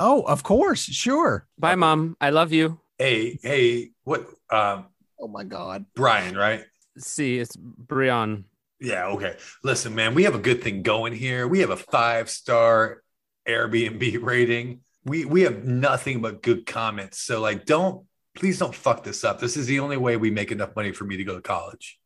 Oh, 0.00 0.22
of 0.22 0.42
course, 0.42 0.82
sure. 0.84 1.46
Bye, 1.58 1.74
mom. 1.74 2.16
I 2.20 2.30
love 2.30 2.52
you. 2.52 2.78
Hey, 2.98 3.38
hey, 3.42 3.90
what? 4.04 4.28
Um, 4.50 4.86
Oh 5.20 5.26
my 5.26 5.42
God. 5.44 5.84
Brian, 5.96 6.36
right? 6.36 6.64
See, 6.98 7.38
it's 7.38 7.56
Brian. 7.56 8.44
Yeah. 8.80 9.06
Okay. 9.08 9.36
Listen, 9.64 9.94
man, 9.96 10.14
we 10.14 10.22
have 10.24 10.36
a 10.36 10.38
good 10.38 10.62
thing 10.62 10.82
going 10.82 11.12
here. 11.12 11.48
We 11.48 11.58
have 11.60 11.70
a 11.70 11.76
five 11.76 12.30
star 12.30 13.02
Airbnb 13.48 14.22
rating. 14.22 14.80
We 15.04 15.24
we 15.24 15.40
have 15.42 15.64
nothing 15.64 16.20
but 16.20 16.42
good 16.42 16.66
comments. 16.66 17.18
So 17.20 17.40
like, 17.40 17.64
don't 17.66 18.04
please 18.38 18.58
don't 18.58 18.74
fuck 18.74 19.02
this 19.02 19.24
up. 19.24 19.40
This 19.40 19.56
is 19.56 19.66
the 19.66 19.80
only 19.80 19.96
way 19.96 20.16
we 20.16 20.30
make 20.30 20.52
enough 20.52 20.74
money 20.76 20.92
for 20.92 21.04
me 21.04 21.16
to 21.16 21.24
go 21.24 21.34
to 21.34 21.40
college. 21.42 21.98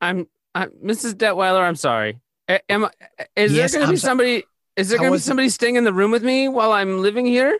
I'm, 0.00 0.26
I'm 0.54 0.70
Mrs. 0.84 1.14
Detweiler. 1.14 1.60
I'm 1.62 1.76
sorry. 1.76 2.18
A- 2.48 2.60
Am 2.70 2.86
I, 2.86 2.90
is 3.36 3.52
Yes, 3.52 3.72
there 3.72 3.80
going 3.80 3.88
to 3.88 3.92
be 3.92 3.96
so- 3.98 4.08
somebody? 4.08 4.44
Is 4.76 4.88
there 4.88 4.98
going 4.98 5.08
to 5.08 5.10
be 5.10 5.12
wasn't- 5.12 5.26
somebody 5.28 5.48
staying 5.48 5.76
in 5.76 5.84
the 5.84 5.92
room 5.92 6.10
with 6.10 6.24
me 6.24 6.48
while 6.48 6.72
I'm 6.72 7.00
living 7.02 7.24
here? 7.26 7.58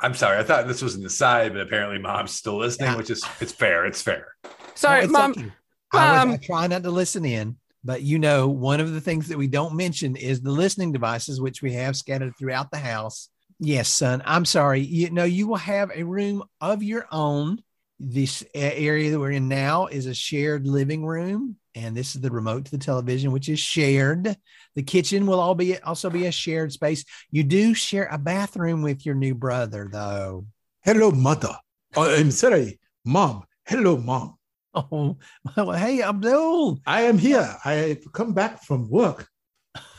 I'm 0.00 0.14
sorry. 0.14 0.38
I 0.38 0.44
thought 0.44 0.68
this 0.68 0.80
was 0.82 0.94
an 0.94 1.04
aside, 1.04 1.52
but 1.52 1.62
apparently 1.62 1.98
mom's 1.98 2.30
still 2.32 2.58
listening, 2.58 2.90
Yeah. 2.90 2.96
which 2.96 3.10
is 3.10 3.24
it's 3.40 3.50
fair. 3.52 3.84
It's 3.86 4.00
fair. 4.00 4.36
Sorry, 4.76 5.00
No, 5.00 5.04
it's 5.04 5.12
mom. 5.12 5.30
okay. 5.32 5.52
I, 5.92 6.12
was, 6.12 6.22
um, 6.22 6.30
I 6.32 6.36
try 6.36 6.66
not 6.68 6.82
to 6.84 6.90
listen 6.90 7.24
in, 7.24 7.56
But 7.82 8.02
you 8.02 8.18
know, 8.20 8.48
one 8.48 8.78
of 8.80 8.92
the 8.92 9.00
things 9.00 9.26
that 9.28 9.38
we 9.38 9.48
don't 9.48 9.74
mention 9.74 10.14
is 10.14 10.40
the 10.40 10.52
listening 10.52 10.92
devices, 10.92 11.40
which 11.40 11.62
we 11.62 11.72
have 11.72 11.96
scattered 11.96 12.34
throughout 12.38 12.70
the 12.70 12.78
house. 12.78 13.28
Yes, 13.60 13.88
son. 13.88 14.22
I'm 14.24 14.44
sorry. 14.44 14.80
You 14.80 15.10
know, 15.10 15.24
you 15.24 15.48
will 15.48 15.56
have 15.56 15.90
a 15.92 16.04
room 16.04 16.44
of 16.60 16.82
your 16.82 17.06
own. 17.10 17.62
This 18.00 18.44
area 18.54 19.10
that 19.10 19.18
we're 19.18 19.32
in 19.32 19.48
now 19.48 19.86
is 19.86 20.06
a 20.06 20.14
shared 20.14 20.68
living 20.68 21.04
room, 21.04 21.56
and 21.74 21.96
this 21.96 22.14
is 22.14 22.20
the 22.20 22.30
remote 22.30 22.66
to 22.66 22.70
the 22.70 22.78
television, 22.78 23.32
which 23.32 23.48
is 23.48 23.58
shared. 23.58 24.36
The 24.76 24.84
kitchen 24.84 25.26
will 25.26 25.40
all 25.40 25.56
be 25.56 25.76
also 25.80 26.08
be 26.08 26.26
a 26.26 26.30
shared 26.30 26.72
space. 26.72 27.04
You 27.32 27.42
do 27.42 27.74
share 27.74 28.06
a 28.12 28.16
bathroom 28.16 28.82
with 28.82 29.04
your 29.04 29.16
new 29.16 29.34
brother, 29.34 29.88
though. 29.90 30.46
Hello, 30.82 31.10
mother. 31.10 31.56
Oh, 31.96 32.14
I'm 32.14 32.30
sorry, 32.30 32.78
mom. 33.04 33.42
Hello, 33.66 33.96
mom. 33.96 34.36
Oh, 34.74 35.16
well, 35.56 35.72
hey, 35.72 36.00
Abdul. 36.00 36.78
I 36.86 37.02
am 37.02 37.18
here. 37.18 37.56
I 37.64 37.72
have 37.72 38.12
come 38.12 38.32
back 38.32 38.62
from 38.62 38.88
work. 38.88 39.28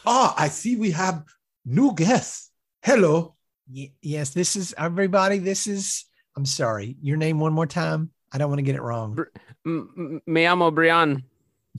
Oh, 0.05 0.33
I 0.37 0.47
see 0.47 0.77
we 0.77 0.91
have 0.91 1.25
new 1.65 1.93
guests. 1.93 2.49
Hello. 2.81 3.35
Y- 3.73 3.91
yes, 4.01 4.31
this 4.31 4.55
is 4.55 4.73
everybody. 4.77 5.38
This 5.39 5.67
is. 5.67 6.05
I'm 6.35 6.45
sorry. 6.45 6.95
Your 7.01 7.17
name 7.17 7.39
one 7.39 7.53
more 7.53 7.67
time. 7.67 8.11
I 8.31 8.38
don't 8.38 8.49
want 8.49 8.59
to 8.59 8.63
get 8.63 8.75
it 8.75 8.81
wrong. 8.81 9.15
Br- 9.15 9.23
M- 9.65 9.89
m- 9.97 10.21
me 10.25 10.43
llamo 10.43 10.73
Brian. 10.73 11.23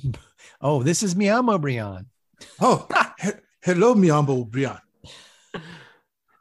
Oh, 0.62 0.82
this 0.82 1.02
is 1.02 1.14
Miyamo 1.14 1.60
Brian. 1.60 2.06
Oh, 2.60 2.86
he- 3.20 3.30
hello, 3.62 3.94
Miambo 3.94 4.48
Brian. 4.48 4.78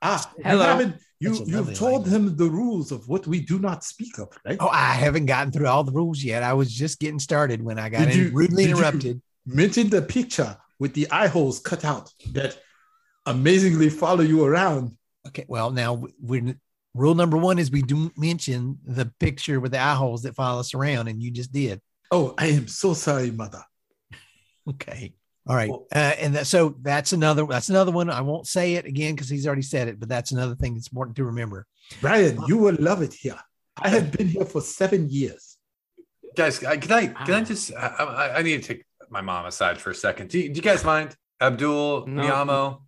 Ah, 0.01 0.31
you 0.37 0.43
Hello. 0.45 0.63
haven't- 0.65 0.95
You, 1.19 1.29
That's 1.29 1.39
a 1.41 1.43
lovely 1.57 1.71
you've 1.71 1.77
told 1.79 2.03
language. 2.07 2.13
him 2.31 2.37
the 2.37 2.49
rules 2.49 2.91
of 2.93 3.07
what 3.09 3.27
we 3.27 3.41
do 3.41 3.59
not 3.59 3.83
speak 3.83 4.17
of, 4.19 4.29
right? 4.45 4.55
Oh, 4.61 4.69
I 4.69 4.93
haven't 4.93 5.25
gotten 5.25 5.51
through 5.51 5.67
all 5.67 5.83
the 5.83 5.91
rules 5.91 6.23
yet. 6.23 6.43
I 6.43 6.53
was 6.53 6.71
just 6.73 6.99
getting 6.99 7.19
started 7.19 7.61
when 7.61 7.77
I 7.77 7.89
got 7.89 8.07
Did 8.07 8.11
in, 8.11 8.17
you- 8.19 8.31
rudely 8.31 8.63
did 8.63 8.69
you- 8.69 8.75
interrupted. 8.77 9.21
Mention 9.45 9.89
the 9.89 10.01
picture 10.01 10.55
with 10.79 10.93
the 10.93 11.11
eye 11.11 11.27
holes 11.27 11.59
cut 11.59 11.83
out 11.83 12.13
that 12.31 12.57
amazingly 13.25 13.89
follow 13.89 14.21
you 14.21 14.45
around. 14.45 14.95
Okay, 15.29 15.45
well 15.47 15.69
now 15.71 16.03
we 16.21 16.55
rule 16.95 17.15
number 17.15 17.37
one 17.37 17.59
is 17.59 17.69
we 17.71 17.81
do 17.81 18.11
mention 18.17 18.77
the 18.85 19.11
picture 19.19 19.59
with 19.59 19.71
the 19.71 19.79
eye 19.79 19.93
holes 19.95 20.23
that 20.23 20.35
follow 20.35 20.59
us 20.59 20.73
around, 20.73 21.07
and 21.07 21.21
you 21.21 21.31
just 21.31 21.51
did. 21.51 21.79
Oh, 22.11 22.33
I 22.37 22.47
am 22.47 22.67
so 22.67 22.93
sorry, 22.93 23.31
mother. 23.31 23.63
Okay. 24.69 25.13
All 25.47 25.55
right. 25.55 25.69
Well- 25.69 25.87
Uh, 25.95 26.13
and 26.19 26.35
that, 26.35 26.45
so 26.47 26.75
that's 26.81 27.11
another 27.13 27.45
that's 27.45 27.69
another 27.69 27.91
one. 27.91 28.09
I 28.09 28.21
won't 28.21 28.45
say 28.47 28.75
it 28.75 28.85
again 28.85 29.15
because 29.15 29.29
he's 29.29 29.47
already 29.47 29.61
said 29.63 29.87
it, 29.87 29.99
but 29.99 30.09
that's 30.09 30.31
another 30.31 30.53
thing 30.55 30.73
that's 30.75 30.87
important 30.89 31.15
to 31.17 31.23
remember. 31.25 31.65
Brian, 32.01 32.39
you 32.47 32.57
will 32.57 32.75
love 32.79 33.01
it 33.01 33.13
here. 33.13 33.39
I 33.81 33.89
have 33.89 34.11
been 34.11 34.27
here 34.27 34.45
for 34.45 34.61
seven 34.61 35.09
years. 35.09 35.57
Guys, 36.35 36.63
I- 36.63 36.77
can 36.77 36.91
I 36.91 37.07
can 37.07 37.33
I 37.33 37.41
just 37.43 37.73
I, 37.73 37.87
I, 37.87 38.37
I 38.37 38.41
need 38.43 38.61
to 38.61 38.67
take 38.75 38.85
my 39.09 39.21
mom 39.21 39.45
aside 39.47 39.79
for 39.79 39.89
a 39.89 39.95
second. 39.95 40.29
Do 40.29 40.37
you, 40.39 40.49
do 40.49 40.55
you 40.57 40.61
guys 40.61 40.83
mind? 40.83 41.15
Abdul, 41.41 42.05
No. 42.05 42.21
Miyamo. 42.21 42.81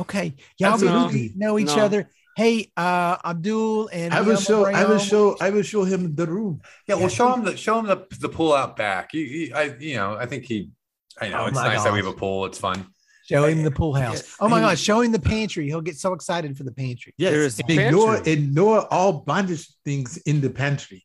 Okay. 0.00 0.34
Y'all 0.58 0.72
Absolutely. 0.74 1.28
be- 1.28 1.34
know 1.36 1.58
each 1.58 1.76
No. 1.76 1.84
other. 1.84 2.10
Hey, 2.36 2.70
uh, 2.76 3.16
Abdul 3.24 3.88
and 3.92 4.14
I 4.14 4.20
will 4.22 4.36
show. 4.36 4.64
I 4.66 4.84
will 4.84 4.98
show. 4.98 5.36
I 5.40 5.50
will 5.50 5.62
show 5.62 5.82
him 5.84 6.14
the 6.14 6.26
room. 6.26 6.60
Yeah, 6.86 6.94
well, 6.94 7.02
Yeah. 7.04 7.08
show 7.08 7.32
him 7.34 7.44
the 7.44 7.56
show 7.56 7.78
him 7.80 7.86
the 7.86 8.06
the 8.20 8.28
pool 8.28 8.52
out 8.52 8.76
back. 8.76 9.12
You, 9.12 9.22
you, 9.22 9.54
I 9.54 9.74
you 9.78 9.96
know 9.96 10.16
I 10.16 10.26
think 10.26 10.44
he. 10.44 10.70
I 11.20 11.28
know 11.30 11.40
Oh 11.40 11.46
it's 11.46 11.56
my 11.56 11.66
nice 11.74 11.82
that 11.82 11.92
we 11.92 11.98
have 11.98 12.06
a 12.06 12.12
pool. 12.12 12.46
It's 12.46 12.58
fun. 12.58 12.86
Show 13.28 13.44
him 13.44 13.62
the 13.64 13.70
pool 13.72 13.92
house. 13.94 14.22
Yeah. 14.22 14.28
Oh 14.40 14.48
my 14.48 14.58
And- 14.58 14.66
gosh, 14.66 14.80
show 14.80 15.00
him 15.00 15.10
the 15.12 15.18
pantry. 15.20 15.66
He'll 15.66 15.80
get 15.80 15.98
so 15.98 16.12
excited 16.12 16.56
for 16.56 16.62
the 16.64 16.72
pantry. 16.72 17.12
Yes, 17.18 17.32
There's 17.32 17.58
and 17.60 17.70
ignore 17.70 18.14
pantry. 18.14 18.32
ignore 18.32 18.92
all 18.94 19.12
bondage 19.12 19.68
things 19.84 20.16
in 20.18 20.40
the 20.40 20.50
pantry. 20.50 21.02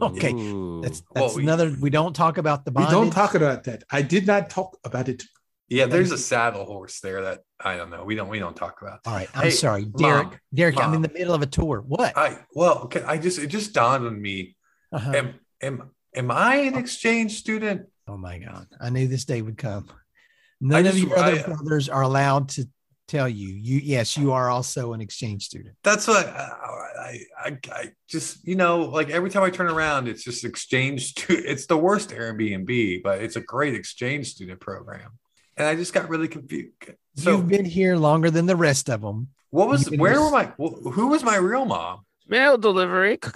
Okay. 0.00 0.32
Ooh. 0.32 0.80
That's 0.82 1.02
that's 1.14 1.36
we- 1.36 1.42
another. 1.42 1.76
We 1.78 1.90
don't 1.90 2.14
talk 2.16 2.38
about 2.38 2.64
the 2.64 2.72
We 2.72 2.84
don't 2.86 3.10
talk 3.10 3.34
about 3.34 3.64
that. 3.64 3.84
I 3.90 4.00
did 4.00 4.26
not 4.26 4.48
talk 4.50 4.78
about 4.84 5.08
it. 5.10 5.24
Yeah, 5.70 5.86
there's 5.86 6.10
a 6.10 6.18
saddle 6.18 6.64
horse 6.66 6.98
there 6.98 7.22
that 7.22 7.40
I 7.60 7.76
don't 7.76 7.90
know. 7.90 8.04
We 8.04 8.16
don't 8.16 8.28
we 8.28 8.40
don't 8.40 8.56
talk 8.56 8.82
about. 8.82 9.00
All 9.06 9.14
right, 9.14 9.28
I'm 9.34 9.44
Hey, 9.44 9.50
sorry, 9.50 9.84
Derek. 9.84 10.26
Mom, 10.26 10.38
Derek, 10.52 10.76
I'm 10.78 10.94
in 10.94 11.02
the 11.02 11.12
middle 11.14 11.32
of 11.32 11.42
a 11.42 11.46
tour. 11.46 11.82
What? 11.86 12.16
I 12.18 12.38
well, 12.54 12.80
okay, 12.80 13.02
I 13.02 13.18
just 13.18 13.38
it 13.38 13.46
just 13.46 13.72
dawned 13.72 14.04
on 14.04 14.20
me. 14.20 14.56
Uh-huh. 14.92 15.12
Am 15.12 15.34
am 15.62 15.90
am 16.14 16.30
I 16.32 16.56
an 16.56 16.76
exchange 16.76 17.38
student? 17.38 17.86
Oh 18.08 18.16
my 18.16 18.38
God, 18.38 18.66
I 18.80 18.90
knew 18.90 19.06
this 19.06 19.24
day 19.24 19.42
would 19.42 19.56
come. 19.56 19.88
None 20.60 20.86
of 20.86 20.98
your 20.98 21.16
other 21.16 21.38
I- 21.38 21.42
brothers 21.42 21.88
are 21.88 22.02
allowed 22.02 22.48
to 22.50 22.68
tell 23.06 23.28
you. 23.28 23.48
You, 23.48 23.78
yes, 23.78 24.16
you 24.16 24.32
are 24.32 24.50
also 24.50 24.92
an 24.92 25.00
exchange 25.00 25.44
student. 25.44 25.76
That's 25.84 26.08
what 26.08 26.26
I, 26.26 26.40
I, 26.98 27.20
I, 27.44 27.58
I 27.72 27.90
just, 28.08 28.46
you 28.46 28.54
know, 28.56 28.82
like 28.82 29.10
every 29.10 29.30
time 29.30 29.42
I 29.42 29.50
turn 29.50 29.68
around, 29.68 30.06
it's 30.08 30.22
just 30.22 30.44
exchange. 30.44 31.14
It's 31.28 31.66
the 31.66 31.76
worst 31.76 32.10
Airbnb, 32.10 33.02
but 33.02 33.20
it's 33.22 33.36
a 33.36 33.40
great 33.40 33.74
exchange 33.74 34.28
student 34.28 34.60
program. 34.60 35.18
And 35.60 35.68
I 35.68 35.74
just 35.76 35.92
got 35.92 36.08
really 36.08 36.26
confused. 36.28 36.72
So 37.16 37.32
You've 37.32 37.48
been 37.48 37.66
here 37.66 37.96
longer 37.96 38.30
than 38.30 38.46
the 38.46 38.56
rest 38.56 38.88
of 38.88 39.02
them. 39.02 39.28
what 39.50 39.68
was, 39.68 39.90
you've 39.90 40.00
where 40.00 40.12
here- 40.12 40.22
were 40.22 40.30
my, 40.30 40.44
who 40.56 41.08
was 41.08 41.22
my 41.22 41.36
real 41.36 41.66
mom? 41.66 42.00
mail 42.26 42.56
delivery. 42.56 43.18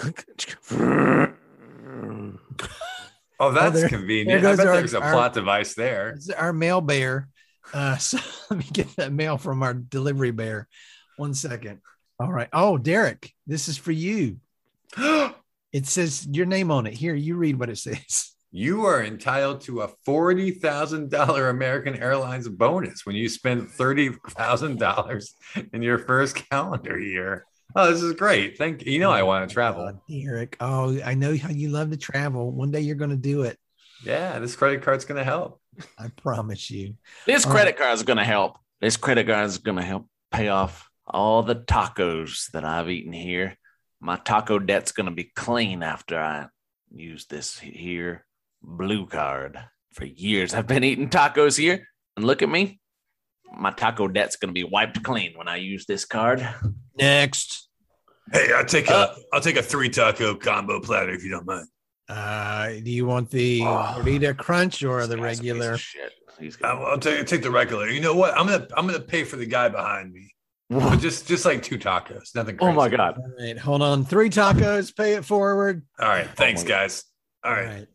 Oh, 3.40 3.50
that's 3.52 3.80
there- 3.80 3.88
convenient. 3.88 4.42
there 4.42 4.52
I 4.52 4.56
bet 4.56 4.66
our- 4.68 4.76
there's 4.76 4.94
a 4.94 5.00
our- 5.02 5.12
plot 5.12 5.32
device 5.34 5.74
there. 5.74 6.16
Our 6.38 6.52
mail 6.52 6.80
bear. 6.80 7.28
Uh, 7.74 7.96
so 7.98 8.18
let 8.48 8.58
me 8.58 8.64
get 8.72 8.94
that 8.96 9.12
mail 9.12 9.36
from 9.38 9.62
our 9.62 9.74
delivery 9.74 10.30
bear. 10.30 10.68
One 11.16 11.34
second. 11.34 11.80
All 12.20 12.32
right. 12.32 12.48
Oh, 12.52 12.78
Derek, 12.78 13.32
this 13.46 13.68
is 13.68 13.76
for 13.76 13.92
you. 13.92 14.38
It 15.72 15.86
says 15.88 16.24
your 16.30 16.46
name 16.46 16.70
on 16.70 16.86
it. 16.86 16.94
Here, 16.94 17.16
you 17.16 17.34
read 17.34 17.58
what 17.58 17.68
it 17.68 17.78
says. 17.78 18.30
You 18.56 18.86
are 18.86 19.02
entitled 19.02 19.60
to 19.62 19.80
a 19.80 19.90
$40,000 20.06 21.50
American 21.50 21.96
Airlines 21.96 22.48
bonus 22.48 23.04
when 23.04 23.16
you 23.16 23.28
spend 23.28 23.66
$30,000 23.66 25.28
in 25.72 25.82
your 25.82 25.98
first 25.98 26.36
calendar 26.36 26.96
year. 26.96 27.46
Oh, 27.74 27.90
this 27.90 28.00
is 28.00 28.12
great. 28.12 28.56
Thank 28.56 28.86
you. 28.86 28.92
You 28.92 29.00
know, 29.00 29.10
I 29.10 29.22
oh, 29.22 29.26
want 29.26 29.48
to 29.48 29.52
travel. 29.52 29.90
Oh, 29.92 30.00
Derek. 30.08 30.56
Oh, 30.60 30.96
I 31.04 31.14
know 31.14 31.36
how 31.36 31.48
you 31.48 31.70
love 31.70 31.90
to 31.90 31.96
travel. 31.96 32.52
One 32.52 32.70
day 32.70 32.78
you're 32.78 32.94
going 32.94 33.10
to 33.10 33.16
do 33.16 33.42
it. 33.42 33.58
Yeah, 34.04 34.38
this 34.38 34.54
credit 34.54 34.82
card's 34.82 35.04
going 35.04 35.18
to 35.18 35.24
help. 35.24 35.60
I 35.98 36.10
promise 36.14 36.70
you. 36.70 36.94
This 37.26 37.44
All 37.44 37.50
credit 37.50 37.76
card 37.76 37.94
is 37.94 38.04
going 38.04 38.18
to 38.18 38.24
help. 38.24 38.58
This 38.80 38.96
credit 38.96 39.26
card's 39.26 39.58
going 39.58 39.78
to 39.78 39.82
help 39.82 40.06
pay 40.30 40.46
off 40.46 40.88
all 41.08 41.42
the 41.42 41.56
tacos 41.56 42.52
that 42.52 42.64
I've 42.64 42.88
eaten 42.88 43.12
here. 43.12 43.56
My 44.00 44.14
taco 44.14 44.60
debt's 44.60 44.92
going 44.92 45.06
to 45.06 45.12
be 45.12 45.32
clean 45.34 45.82
after 45.82 46.20
I 46.20 46.46
use 46.94 47.26
this 47.26 47.58
here 47.58 48.24
blue 48.64 49.06
card. 49.06 49.58
For 49.92 50.04
years, 50.06 50.54
I've 50.54 50.66
been 50.66 50.82
eating 50.82 51.08
tacos 51.08 51.56
here, 51.56 51.86
and 52.16 52.24
look 52.24 52.42
at 52.42 52.48
me. 52.48 52.80
My 53.56 53.70
taco 53.70 54.08
debt's 54.08 54.34
going 54.34 54.48
to 54.48 54.52
be 54.52 54.64
wiped 54.64 55.04
clean 55.04 55.34
when 55.36 55.46
I 55.46 55.56
use 55.56 55.86
this 55.86 56.04
card. 56.04 56.44
Next. 56.98 57.68
Hey, 58.32 58.52
I'll 58.52 58.64
take 58.64 58.90
a- 58.90 58.94
a 58.94 59.16
I'll 59.32 59.40
take 59.40 59.56
a 59.56 59.62
three 59.62 59.88
taco 59.90 60.34
combo 60.34 60.80
platter 60.80 61.12
if 61.12 61.22
you 61.22 61.30
don't 61.30 61.46
mind. 61.46 61.68
Uh, 62.08 62.68
do 62.82 62.90
you 62.90 63.06
want 63.06 63.30
the 63.30 63.60
Oh. 63.62 63.94
Gordita 63.98 64.36
Crunch 64.36 64.82
or 64.82 65.06
the 65.06 65.16
guy's 65.16 65.38
a 65.38 65.42
piece 65.42 65.50
of 65.50 65.56
regular? 65.58 65.78
shit. 65.78 66.12
He's 66.40 66.58
I'll, 66.64 66.76
gonna- 66.78 66.86
I'll 66.90 66.98
take 66.98 67.26
take 67.28 67.42
the 67.42 67.50
regular. 67.50 67.88
You 67.88 68.00
know 68.00 68.16
what? 68.16 68.36
I'm 68.36 68.46
gonna 68.46 68.66
I'm 68.76 68.86
gonna 68.86 68.98
pay 69.00 69.22
for 69.24 69.36
the 69.36 69.46
guy 69.46 69.68
behind 69.68 70.12
me. 70.12 70.34
But 70.70 70.96
just 70.96 71.28
just 71.28 71.44
like 71.44 71.62
two 71.62 71.78
tacos, 71.78 72.34
nothing. 72.34 72.56
oh 72.60 72.72
my 72.72 72.88
god! 72.88 73.16
All 73.18 73.32
right, 73.38 73.56
hold 73.56 73.82
on. 73.82 74.04
Three 74.04 74.30
tacos. 74.30 74.96
Pay 74.96 75.12
it 75.14 75.24
forward. 75.24 75.82
All 76.00 76.08
right, 76.08 76.26
thanks, 76.36 76.62
my- 76.64 76.68
guys. 76.68 77.04
All 77.44 77.52
right, 77.52 77.86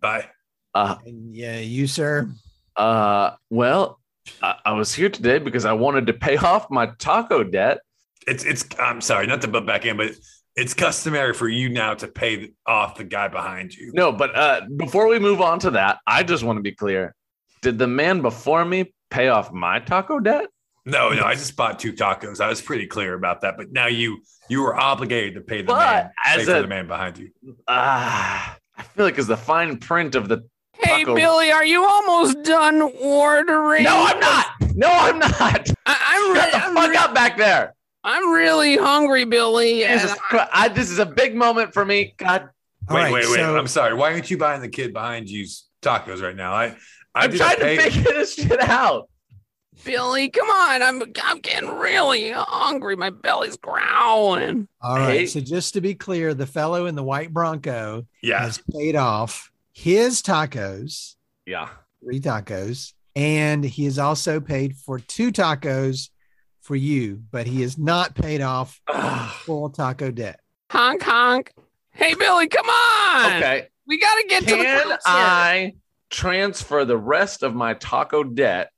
bye. 0.00 0.28
Uh, 0.74 0.96
And 1.06 1.34
yeah, 1.34 1.58
you 1.58 1.86
sir. 1.86 2.28
uh, 2.76 3.30
well, 3.50 3.98
I, 4.42 4.56
I 4.66 4.72
was 4.72 4.94
here 4.94 5.08
today 5.08 5.38
because 5.38 5.64
I 5.64 5.72
wanted 5.72 6.06
to 6.08 6.12
pay 6.12 6.36
off 6.36 6.70
my 6.70 6.86
taco 6.98 7.42
debt. 7.44 7.78
It's 8.26 8.44
it's. 8.44 8.64
I'm 8.78 9.00
sorry, 9.00 9.26
not 9.26 9.40
to 9.42 9.48
butt 9.48 9.66
back 9.66 9.86
in, 9.86 9.96
but 9.96 10.12
it's 10.56 10.74
customary 10.74 11.32
for 11.32 11.48
you 11.48 11.68
now 11.68 11.94
to 11.94 12.08
pay 12.08 12.50
off 12.66 12.96
the 12.96 13.04
guy 13.04 13.28
behind 13.28 13.74
you. 13.74 13.92
No, 13.94 14.10
but 14.10 14.34
uh, 14.36 14.62
before 14.76 15.06
we 15.06 15.18
move 15.18 15.40
on 15.40 15.58
to 15.60 15.70
that, 15.72 15.98
I 16.06 16.22
just 16.24 16.42
want 16.42 16.56
to 16.58 16.62
be 16.62 16.72
clear. 16.72 17.14
Did 17.62 17.78
the 17.78 17.86
man 17.86 18.20
before 18.22 18.64
me 18.64 18.92
pay 19.10 19.28
off 19.28 19.52
my 19.52 19.78
taco 19.80 20.18
debt? 20.18 20.46
No, 20.84 21.10
no, 21.12 21.24
I 21.24 21.34
just 21.34 21.56
bought 21.56 21.78
two 21.78 21.92
tacos. 21.92 22.40
I 22.40 22.48
was 22.48 22.60
pretty 22.60 22.86
clear 22.86 23.14
about 23.14 23.40
that. 23.42 23.56
But 23.56 23.72
now 23.72 23.86
you 23.86 24.18
you 24.48 24.62
were 24.62 24.74
obligated 24.76 25.34
to 25.34 25.40
pay 25.40 25.58
the 25.62 25.68
But 25.68 25.78
man, 25.78 26.10
pay 26.24 26.40
as 26.40 26.46
for 26.46 26.56
a- 26.56 26.62
the 26.62 26.68
man 26.68 26.86
behind 26.88 27.18
you. 27.18 27.30
Ah, 27.68 28.56
I 28.78 28.82
feel 28.82 29.04
like 29.04 29.18
it's 29.18 29.26
the 29.28 29.36
fine 29.36 29.78
print 29.78 30.14
of 30.14 30.28
the. 30.28 30.44
Hey, 30.74 31.04
Taco. 31.04 31.14
Billy, 31.14 31.50
are 31.50 31.64
you 31.64 31.84
almost 31.84 32.42
done 32.42 32.82
ordering? 32.82 33.84
No, 33.84 33.94
I'm 34.06 34.20
not. 34.20 34.46
No, 34.74 34.88
I'm 34.90 35.18
not. 35.18 35.70
I, 35.86 35.96
I'm, 36.30 36.36
Shut 36.36 36.44
re- 36.44 36.50
the 36.50 36.66
I'm, 36.66 36.74
fuck 36.74 36.90
re- 36.90 36.96
up 36.96 37.14
back 37.14 37.38
there. 37.38 37.74
I'm 38.04 38.30
really 38.30 38.76
hungry, 38.76 39.24
Billy. 39.24 39.80
Jesus 39.80 40.14
Christ. 40.14 40.50
I, 40.52 40.68
this 40.68 40.90
is 40.90 40.98
a 40.98 41.06
big 41.06 41.34
moment 41.34 41.72
for 41.72 41.84
me. 41.84 42.14
God, 42.18 42.50
wait, 42.90 42.94
right, 42.96 43.12
wait, 43.12 43.24
wait. 43.28 43.36
so- 43.36 43.56
I'm 43.56 43.66
sorry. 43.66 43.94
Why 43.94 44.12
aren't 44.12 44.30
you 44.30 44.36
buying 44.38 44.60
the 44.60 44.68
kid 44.68 44.92
behind 44.92 45.28
you's 45.30 45.66
tacos 45.82 46.22
right 46.22 46.36
now? 46.36 46.52
I 46.52 46.66
I 47.14 47.24
I'm 47.24 47.30
did 47.30 47.38
trying 47.38 47.56
to 47.58 47.76
figure 47.80 48.12
this 48.12 48.34
shit 48.34 48.60
out. 48.60 49.08
Billy, 49.86 50.28
come 50.28 50.48
on. 50.50 50.82
I'm 50.82 51.02
I'm 51.22 51.38
getting 51.38 51.70
really 51.70 52.32
hungry. 52.32 52.96
My 52.96 53.10
belly's 53.10 53.56
growling. 53.56 54.66
All 54.82 54.96
right. 54.96 55.20
Hey. 55.20 55.26
So 55.26 55.40
just 55.40 55.72
to 55.74 55.80
be 55.80 55.94
clear, 55.94 56.34
the 56.34 56.46
fellow 56.46 56.86
in 56.86 56.96
the 56.96 57.02
white 57.04 57.32
Bronco 57.32 58.04
Yeah. 58.22 58.40
has 58.40 58.60
paid 58.72 58.96
off 58.96 59.50
his 59.72 60.20
tacos 60.22 61.14
Yeah. 61.46 61.68
three 62.02 62.20
tacos, 62.20 62.92
and 63.14 63.64
he 63.64 63.84
has 63.84 63.98
also 63.98 64.40
paid 64.40 64.76
for 64.76 64.98
two 64.98 65.30
tacos 65.30 66.10
for 66.62 66.74
you, 66.76 67.22
but 67.30 67.46
he 67.46 67.62
has 67.62 67.78
not 67.78 68.14
paid 68.16 68.40
off 68.40 68.80
full 69.44 69.70
taco 69.70 70.10
debt. 70.10 70.40
Honk 70.72 71.02
honk. 71.02 71.52
Hey 71.92 72.14
Billy, 72.14 72.48
come 72.48 72.68
on. 72.68 73.36
Okay. 73.36 73.68
We 73.86 74.00
gotta 74.00 74.24
get 74.28 74.40
to 74.48 74.50
the 74.56 74.62
Can 74.64 74.82
concert. 74.88 75.00
I 75.06 75.74
transfer 76.10 76.84
the 76.84 76.98
rest 76.98 77.44
of 77.44 77.54
my 77.54 77.74
taco 77.74 78.24
debt 78.24 78.70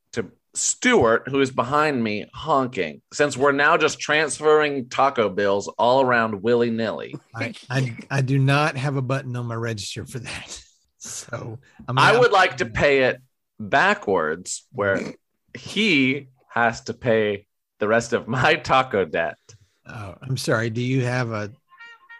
to 0.58 0.64
Stuart, 0.64 1.28
who 1.28 1.40
is 1.40 1.50
behind 1.50 2.02
me 2.02 2.26
honking, 2.34 3.02
since 3.12 3.36
we're 3.36 3.52
now 3.52 3.76
just 3.76 4.00
transferring 4.00 4.88
taco 4.88 5.28
bills 5.28 5.68
all 5.78 6.02
around 6.02 6.42
willy 6.42 6.70
nilly? 6.70 7.14
I, 7.34 7.54
I 7.70 7.96
I 8.10 8.20
do 8.20 8.38
not 8.38 8.76
have 8.76 8.96
a 8.96 9.02
button 9.02 9.36
on 9.36 9.46
my 9.46 9.54
register 9.54 10.04
for 10.04 10.18
that, 10.18 10.62
so 10.98 11.58
I'm 11.86 11.98
I 11.98 12.18
would 12.18 12.32
like 12.32 12.58
to 12.58 12.66
pay 12.66 13.04
it 13.04 13.20
backwards, 13.58 14.66
where 14.72 15.14
he 15.56 16.28
has 16.48 16.82
to 16.82 16.94
pay 16.94 17.46
the 17.78 17.88
rest 17.88 18.12
of 18.12 18.28
my 18.28 18.56
taco 18.56 19.04
debt. 19.04 19.38
Oh, 19.86 20.14
I'm 20.20 20.36
sorry. 20.36 20.70
Do 20.70 20.82
you 20.82 21.04
have 21.04 21.30
a 21.30 21.50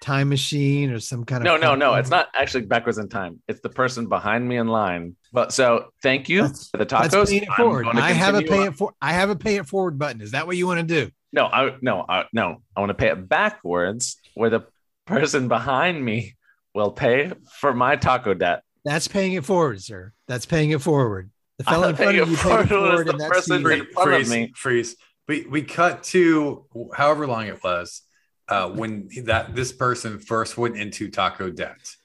time 0.00 0.28
machine 0.28 0.90
or 0.90 1.00
some 1.00 1.25
kind 1.25 1.42
of? 1.42 1.45
No, 1.45 1.57
no, 1.57 1.75
no. 1.75 1.95
It's 1.95 2.11
not 2.11 2.28
actually 2.35 2.66
backwards 2.66 2.99
in 2.99 3.09
time. 3.09 3.42
It's 3.49 3.61
the 3.61 3.68
person 3.68 4.09
behind 4.09 4.49
me 4.49 4.57
in 4.57 4.68
line. 4.68 5.16
But 5.32 5.52
so 5.52 5.90
thank 6.02 6.28
you 6.28 6.42
That's- 6.42 6.68
for 6.70 6.78
the 6.78 6.85
That's 6.85 7.14
tacos. 7.14 7.28
paying 7.28 7.42
it 7.42 7.49
I'm 7.50 7.56
forward. 7.56 7.87
I 7.88 8.12
have 8.12 8.35
a 8.35 8.42
pay 8.42 8.61
on. 8.62 8.68
it 8.68 8.76
for. 8.76 8.92
I 9.02 9.12
have 9.12 9.30
a 9.30 9.37
pay 9.37 9.56
it 9.56 9.66
forward 9.66 9.99
button. 9.99 10.20
Is 10.20 10.30
that 10.32 10.47
what 10.47 10.56
you 10.56 10.66
want 10.66 10.80
to 10.80 10.87
do? 10.87 11.11
No, 11.32 11.47
I 11.47 11.76
no, 11.82 12.04
I, 12.08 12.25
no. 12.32 12.62
I 12.75 12.80
want 12.80 12.90
to 12.90 12.94
pay 12.94 13.08
it 13.08 13.28
backwards, 13.28 14.16
where 14.35 14.49
the 14.50 14.61
person 15.06 15.49
behind 15.49 16.02
me 16.02 16.37
will 16.75 16.90
pay 16.90 17.32
for 17.61 17.75
my 17.75 17.97
taco 17.97 18.32
debt. 18.35 18.62
That's 18.85 19.08
paying 19.08 19.32
it 19.35 19.44
forward, 19.44 19.82
sir. 19.82 20.12
That's 20.26 20.47
paying 20.47 20.70
it 20.70 20.80
forward. 20.80 21.30
The 21.58 21.64
I'm 21.68 21.75
fellow 21.75 21.88
in 21.90 21.97
front 21.97 22.11
paying 22.12 22.23
of 22.23 22.28
it 22.28 22.30
you 22.30 22.37
paid 22.38 22.61
it 22.61 22.68
forward 22.68 22.92
as 23.00 23.04
the 23.04 23.11
and 23.12 23.20
that's 23.20 23.30
person 23.30 23.61
you. 23.62 23.68
in 23.68 23.87
front 23.92 24.08
of 24.11 24.16
freeze, 24.16 24.30
me. 24.30 24.52
freeze. 24.56 24.97
We 25.26 25.47
we 25.50 25.62
cut 25.62 26.02
to 26.04 26.64
however 26.94 27.26
long 27.26 27.47
it 27.49 27.62
was 27.62 28.00
uh, 28.49 28.70
when 28.70 29.11
that 29.25 29.54
this 29.54 29.73
person 29.73 30.18
first 30.20 30.56
went 30.56 30.76
into 30.78 31.11
taco 31.11 31.50
debt. 31.50 31.97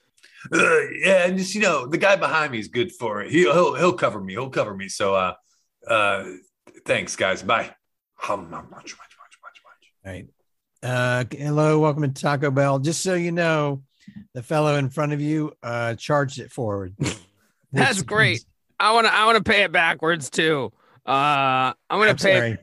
Uh, 0.52 0.80
yeah, 1.00 1.26
and 1.26 1.38
just 1.38 1.54
you 1.54 1.60
know, 1.60 1.86
the 1.86 1.98
guy 1.98 2.16
behind 2.16 2.52
me 2.52 2.58
is 2.58 2.68
good 2.68 2.92
for 2.92 3.22
it. 3.22 3.30
He'll 3.30 3.52
he'll, 3.52 3.74
he'll 3.74 3.92
cover 3.92 4.20
me. 4.20 4.34
He'll 4.34 4.50
cover 4.50 4.74
me. 4.74 4.88
So 4.88 5.14
uh, 5.14 5.34
uh, 5.88 6.24
thanks, 6.86 7.16
guys. 7.16 7.42
Bye. 7.42 7.74
Hum, 8.16 8.50
hum, 8.50 8.68
much, 8.70 8.70
much, 8.70 8.92
much, 8.92 9.38
much, 9.42 9.60
much. 9.64 9.92
Right. 10.04 10.26
Uh, 10.82 11.24
hello, 11.30 11.78
welcome 11.80 12.02
to 12.02 12.08
Taco 12.08 12.50
Bell. 12.50 12.78
Just 12.78 13.00
so 13.02 13.14
you 13.14 13.32
know, 13.32 13.82
the 14.34 14.42
fellow 14.42 14.76
in 14.76 14.90
front 14.90 15.12
of 15.12 15.20
you 15.20 15.52
uh, 15.62 15.94
charged 15.94 16.38
it 16.38 16.50
forward. 16.52 16.94
That's 17.72 18.02
great. 18.02 18.30
means- 18.30 18.46
I 18.80 18.92
wanna 18.92 19.08
I 19.08 19.24
wanna 19.26 19.42
pay 19.42 19.62
it 19.62 19.72
backwards 19.72 20.30
too. 20.30 20.72
Uh 21.06 21.72
I'm 21.88 21.98
gonna 21.98 22.10
I'm 22.10 22.16
pay 22.16 22.38
sorry. 22.38 22.58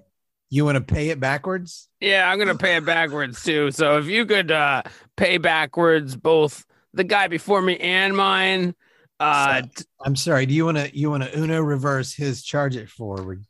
You 0.49 0.65
want 0.65 0.75
to 0.75 0.81
pay 0.93 1.09
it 1.09 1.19
backwards? 1.21 1.87
Yeah, 2.01 2.29
I'm 2.29 2.37
gonna 2.37 2.57
pay 2.57 2.75
it 2.75 2.85
backwards 2.85 3.41
too. 3.43 3.71
So 3.71 3.97
if 3.97 4.07
you 4.07 4.25
could 4.25 4.51
uh 4.51 4.83
pay 5.15 5.37
backwards 5.37 6.15
both 6.17 6.65
the 6.93 7.03
guy 7.03 7.27
before 7.27 7.61
me 7.61 7.77
and 7.77 8.15
mine, 8.15 8.75
uh 9.19 9.61
t- 9.61 9.85
I'm 10.03 10.15
sorry. 10.15 10.45
Do 10.45 10.53
you 10.53 10.65
want 10.65 10.77
to 10.77 10.97
you 10.97 11.11
want 11.11 11.23
to 11.23 11.37
Uno 11.37 11.61
reverse 11.61 12.13
his 12.13 12.43
charge 12.43 12.75
it 12.75 12.89
forward? 12.89 13.45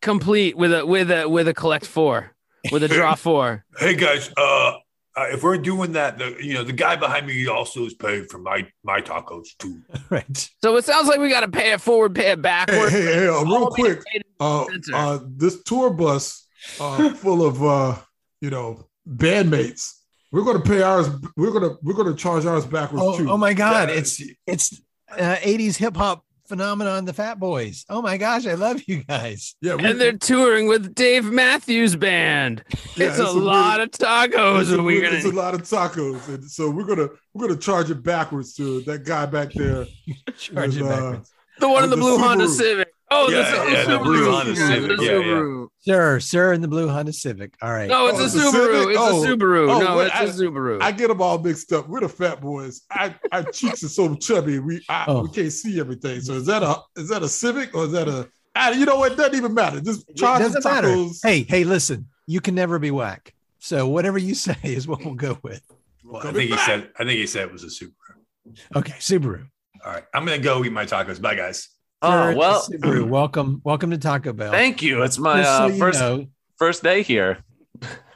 complete 0.00 0.56
with 0.56 0.72
a 0.72 0.84
with 0.86 1.10
a 1.10 1.28
with 1.28 1.48
a 1.48 1.54
collect 1.54 1.86
four. 1.86 2.34
With 2.70 2.82
a 2.82 2.88
draw 2.88 3.14
four. 3.14 3.64
Hey 3.78 3.94
guys, 3.94 4.30
uh, 4.36 4.72
uh, 5.16 5.26
if 5.30 5.42
we're 5.42 5.58
doing 5.58 5.92
that, 5.92 6.18
the 6.18 6.36
you 6.40 6.54
know 6.54 6.62
the 6.62 6.72
guy 6.72 6.96
behind 6.96 7.26
me 7.26 7.46
also 7.46 7.84
is 7.86 7.94
paying 7.94 8.24
for 8.24 8.38
my 8.38 8.66
my 8.84 9.00
tacos 9.00 9.48
too. 9.58 9.80
right. 10.10 10.50
So 10.62 10.76
it 10.76 10.84
sounds 10.84 11.08
like 11.08 11.20
we 11.20 11.30
gotta 11.30 11.48
pay 11.48 11.72
it 11.72 11.80
forward, 11.80 12.14
pay 12.14 12.32
it 12.32 12.44
Hey, 12.44 12.90
hey, 12.90 13.02
hey, 13.02 13.28
uh, 13.28 13.42
real 13.42 13.68
of 13.68 13.78
me 13.78 13.84
to 13.84 13.96
quick. 13.96 14.02
Uh, 14.38 14.66
uh, 14.92 15.18
this 15.26 15.62
tour 15.62 15.90
bus 15.90 16.46
uh, 16.78 17.10
full 17.14 17.44
of 17.44 17.62
uh, 17.62 17.96
you 18.40 18.50
know 18.50 18.88
bandmates. 19.08 19.92
We're 20.32 20.44
gonna 20.44 20.60
pay 20.60 20.82
ours. 20.82 21.08
We're 21.36 21.50
gonna 21.52 21.76
we're 21.82 21.94
gonna 21.94 22.14
charge 22.14 22.46
ours 22.46 22.64
backwards 22.66 23.02
Oh, 23.04 23.18
too. 23.18 23.30
oh 23.30 23.36
my 23.36 23.52
God! 23.52 23.88
Yeah, 23.88 23.96
It's 23.96 24.22
it's 24.46 24.80
uh, 25.10 25.36
80s 25.36 25.76
hip 25.76 25.96
hop 25.96 26.24
phenomenon, 26.46 27.04
the 27.04 27.12
Fat 27.12 27.38
Boys. 27.40 27.84
Oh 27.88 28.00
my 28.02 28.16
gosh, 28.16 28.46
I 28.46 28.54
love 28.54 28.80
you 28.86 29.02
guys. 29.04 29.54
yeah, 29.60 29.74
we, 29.76 29.84
and 29.84 30.00
they're 30.00 30.16
touring 30.18 30.68
with 30.68 30.94
Dave 30.94 31.24
Matthews 31.24 31.96
Band. 31.96 32.62
yeah, 32.96 33.08
it's, 33.08 33.18
a, 33.18 33.30
lot 33.30 33.80
of 33.80 33.90
tacos. 33.90 34.62
It's 34.62 34.70
a, 34.70 34.74
and 34.74 34.84
we're 34.84 35.02
gonna... 35.02 35.16
it's 35.16 35.24
a 35.26 35.30
lot 35.30 35.54
of 35.54 35.62
tacos, 35.62 36.28
and 36.28 36.44
so 36.48 36.70
we're 36.70 36.84
gonna 36.86 37.08
we're 37.34 37.48
gonna 37.48 37.58
charge 37.58 37.90
it 37.90 38.02
backwards 38.02 38.54
to 38.54 38.82
that 38.82 39.04
guy 39.04 39.26
back 39.26 39.52
there. 39.52 39.86
Charge 40.36 40.76
it 40.76 40.82
Uh, 40.82 40.88
backwards. 40.88 41.32
the 41.58 41.68
one 41.68 41.84
in 41.84 41.90
the 41.90 41.96
the 41.96 42.02
blue 42.02 42.18
Honda 42.18 42.48
Civic. 42.48 42.88
Oh, 43.12 43.28
Yeah, 43.28 43.38
the, 43.64 43.70
yeah, 43.72 43.84
the 43.84 43.90
Subaru. 43.98 44.02
blue 44.04 44.30
Honda 44.30 44.50
the 44.52 44.56
Civic. 44.56 45.00
Yeah, 45.00 45.04
yeah. 45.06 45.12
Subaru. 45.14 45.66
Sir, 45.80 46.20
sir, 46.20 46.52
in 46.52 46.60
the 46.60 46.68
blue 46.68 46.88
Honda 46.88 47.12
Civic. 47.12 47.54
All 47.60 47.72
right. 47.72 47.88
No, 47.88 48.06
it's 48.06 48.18
Oh, 48.18 48.22
a 48.22 48.24
it's 48.26 48.34
a 48.36 48.38
Subaru. 48.38 48.88
It's 48.90 48.98
Oh. 49.00 49.22
a 49.24 49.26
Subaru. 49.26 49.70
Oh, 49.70 49.80
no, 49.80 49.96
wait, 49.96 50.06
it's 50.06 50.14
I- 50.14 50.24
a 50.24 50.28
Subaru. 50.28 50.82
I 50.82 50.92
get 50.92 51.08
them 51.08 51.20
all 51.20 51.38
mixed 51.38 51.72
up. 51.72 51.88
We're 51.88 52.00
the 52.00 52.08
fat 52.08 52.40
boys. 52.40 52.82
I 52.90 53.14
our 53.32 53.42
cheeks 53.44 53.82
are 53.82 53.88
so 53.88 54.14
chubby. 54.14 54.58
We 54.60 54.84
I, 54.88 55.04
Oh. 55.08 55.22
we 55.22 55.28
can't 55.30 55.52
see 55.52 55.80
everything. 55.80 56.20
So 56.20 56.34
is 56.34 56.46
that 56.46 56.62
a 56.62 56.80
is 56.96 57.08
that 57.08 57.22
a 57.22 57.28
Civic 57.28 57.74
or 57.74 57.86
is 57.86 57.92
that 57.92 58.06
a? 58.08 58.28
Ah, 58.54 58.70
you 58.70 58.84
know 58.86 58.96
what? 58.98 59.16
Doesn't 59.16 59.34
even 59.34 59.54
matter. 59.54 59.80
Just 59.80 60.08
It 60.08 60.16
charge 60.16 60.42
the 60.42 60.48
doesn't 60.60 60.64
matter. 60.64 60.88
tacos. 60.88 61.18
Hey, 61.22 61.42
hey, 61.42 61.64
listen, 61.64 62.06
you 62.26 62.40
can 62.40 62.54
never 62.54 62.78
be 62.78 62.90
whack. 62.92 63.34
So 63.58 63.88
whatever 63.88 64.18
you 64.18 64.34
say 64.36 64.56
is 64.62 64.86
what 64.86 65.04
we'll 65.04 65.14
go 65.14 65.36
with. 65.42 65.62
Well, 66.04 66.24
I 66.26 66.32
think 66.32 66.50
he 66.50 66.56
said. 66.58 66.90
I 66.96 67.04
think 67.04 67.18
he 67.18 67.26
said 67.26 67.42
it 67.48 67.52
was 67.52 67.64
a 67.64 67.66
Subaru. 67.66 68.56
Okay, 68.76 68.94
Subaru. 69.00 69.46
All 69.84 69.92
right, 69.92 70.04
I'm 70.14 70.24
gonna 70.24 70.38
go 70.38 70.64
eat 70.64 70.72
my 70.72 70.84
tacos. 70.86 71.20
Bye, 71.20 71.34
guys. 71.34 71.68
Oh 72.02 72.34
well, 72.34 72.62
Subaru, 72.62 73.04
welcome, 73.08 73.60
welcome 73.64 73.90
to 73.90 73.98
Taco 73.98 74.32
Bell. 74.32 74.50
thank 74.50 74.80
you. 74.82 75.02
It's 75.02 75.18
my 75.18 75.42
so 75.42 75.48
uh, 75.48 75.68
first 75.72 76.00
know, 76.00 76.26
first 76.58 76.82
day 76.82 77.02
here. 77.02 77.38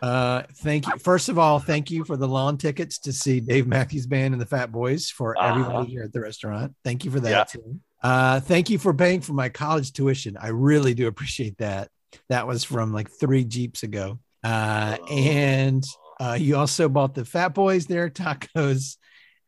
uh, 0.03 0.43
thank 0.57 0.87
you. 0.87 0.97
First 0.99 1.29
of 1.29 1.39
all, 1.39 1.59
thank 1.59 1.91
you 1.91 2.05
for 2.05 2.17
the 2.17 2.27
lawn 2.29 2.57
tickets 2.57 2.99
to 3.01 3.13
see 3.13 3.41
Dave 3.41 3.67
Matthews 3.67 4.07
Band 4.07 4.33
and 4.35 4.41
the 4.41 4.47
Fat 4.47 4.73
Boys 4.73 5.11
for 5.11 5.37
Uh-huh. 5.39 5.49
everybody 5.51 5.91
here 5.91 6.03
at 6.03 6.13
the 6.13 6.21
restaurant. 6.21 6.75
Thank 6.83 7.05
you 7.05 7.11
for 7.11 7.21
that. 7.21 7.31
Yeah. 7.31 7.45
Too. 7.45 7.81
Uh, 8.03 8.41
thank 8.41 8.71
you 8.71 8.79
for 8.79 8.93
paying 8.95 9.21
for 9.21 9.33
my 9.35 9.49
college 9.51 9.93
tuition. 9.93 10.37
I 10.39 10.49
really 10.49 10.95
do 10.95 11.07
appreciate 11.07 11.59
that. 11.59 11.89
That 12.29 12.47
was 12.47 12.65
from 12.65 12.93
like 12.93 13.11
three 13.11 13.45
Jeeps 13.45 13.83
ago. 13.83 14.19
Uh, 14.43 14.97
and 15.11 15.85
uh, 16.21 16.37
you 16.39 16.57
also 16.57 16.89
bought 16.89 17.15
the 17.15 17.25
Fat 17.25 17.49
Boys 17.55 17.87
their 17.87 18.09
tacos, 18.11 18.97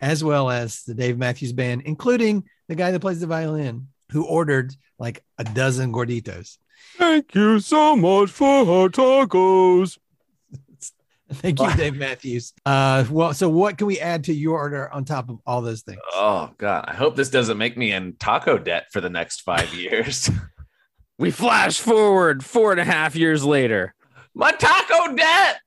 as 0.01 0.23
well 0.25 0.51
as 0.51 0.83
the 0.85 0.95
Dave 0.95 1.17
Matthews 1.19 1.53
Band, 1.53 1.83
including 1.87 2.45
the 2.69 2.75
guy 2.75 2.91
that 2.91 3.01
plays 3.01 3.21
the 3.21 3.27
violin, 3.27 3.89
who 4.13 4.25
ordered 4.25 4.75
like 4.99 5.23
a 5.39 5.45
dozen 5.45 5.93
gorditos. 5.93 6.59
Thank 6.97 7.35
you 7.35 7.61
so 7.61 7.97
much 7.97 8.31
for 8.31 8.47
our 8.47 8.89
tacos. 8.89 9.99
Thank 11.33 11.59
you, 11.61 11.75
Dave 11.77 11.97
Matthews. 11.97 12.53
Uh, 12.65 13.05
well, 13.11 13.35
so 13.35 13.49
what 13.49 13.79
can 13.79 13.89
we 13.89 13.99
add 13.99 14.25
to 14.25 14.33
your 14.33 14.59
order 14.59 14.93
on 14.93 15.05
top 15.05 15.29
of 15.29 15.39
all 15.45 15.61
those 15.61 15.83
things? 15.83 15.99
Oh 16.15 16.51
God, 16.57 16.85
I 16.87 16.95
hope 16.95 17.17
this 17.17 17.31
doesn't 17.31 17.59
make 17.59 17.77
me 17.77 17.93
in 17.93 18.15
taco 18.15 18.59
debt 18.59 18.87
for 18.93 19.01
the 19.01 19.11
next 19.11 19.41
five 19.41 19.75
years. 19.75 20.31
We 21.19 21.31
flash 21.33 21.81
forward 21.81 22.45
four 22.45 22.71
and 22.73 22.81
a 22.81 22.85
half 22.85 23.17
years 23.17 23.43
later. 23.45 23.95
my 24.35 24.53
taco 24.53 25.17
debt. 25.17 25.61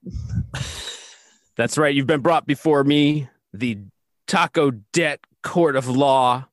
That's 1.58 1.78
right. 1.78 1.94
You've 1.94 2.08
been 2.08 2.22
brought 2.22 2.46
before 2.48 2.84
me, 2.86 3.28
the 3.54 3.80
taco 4.28 4.72
debt 4.94 5.20
court 5.44 5.76
of 5.76 5.90
law, 5.90 6.48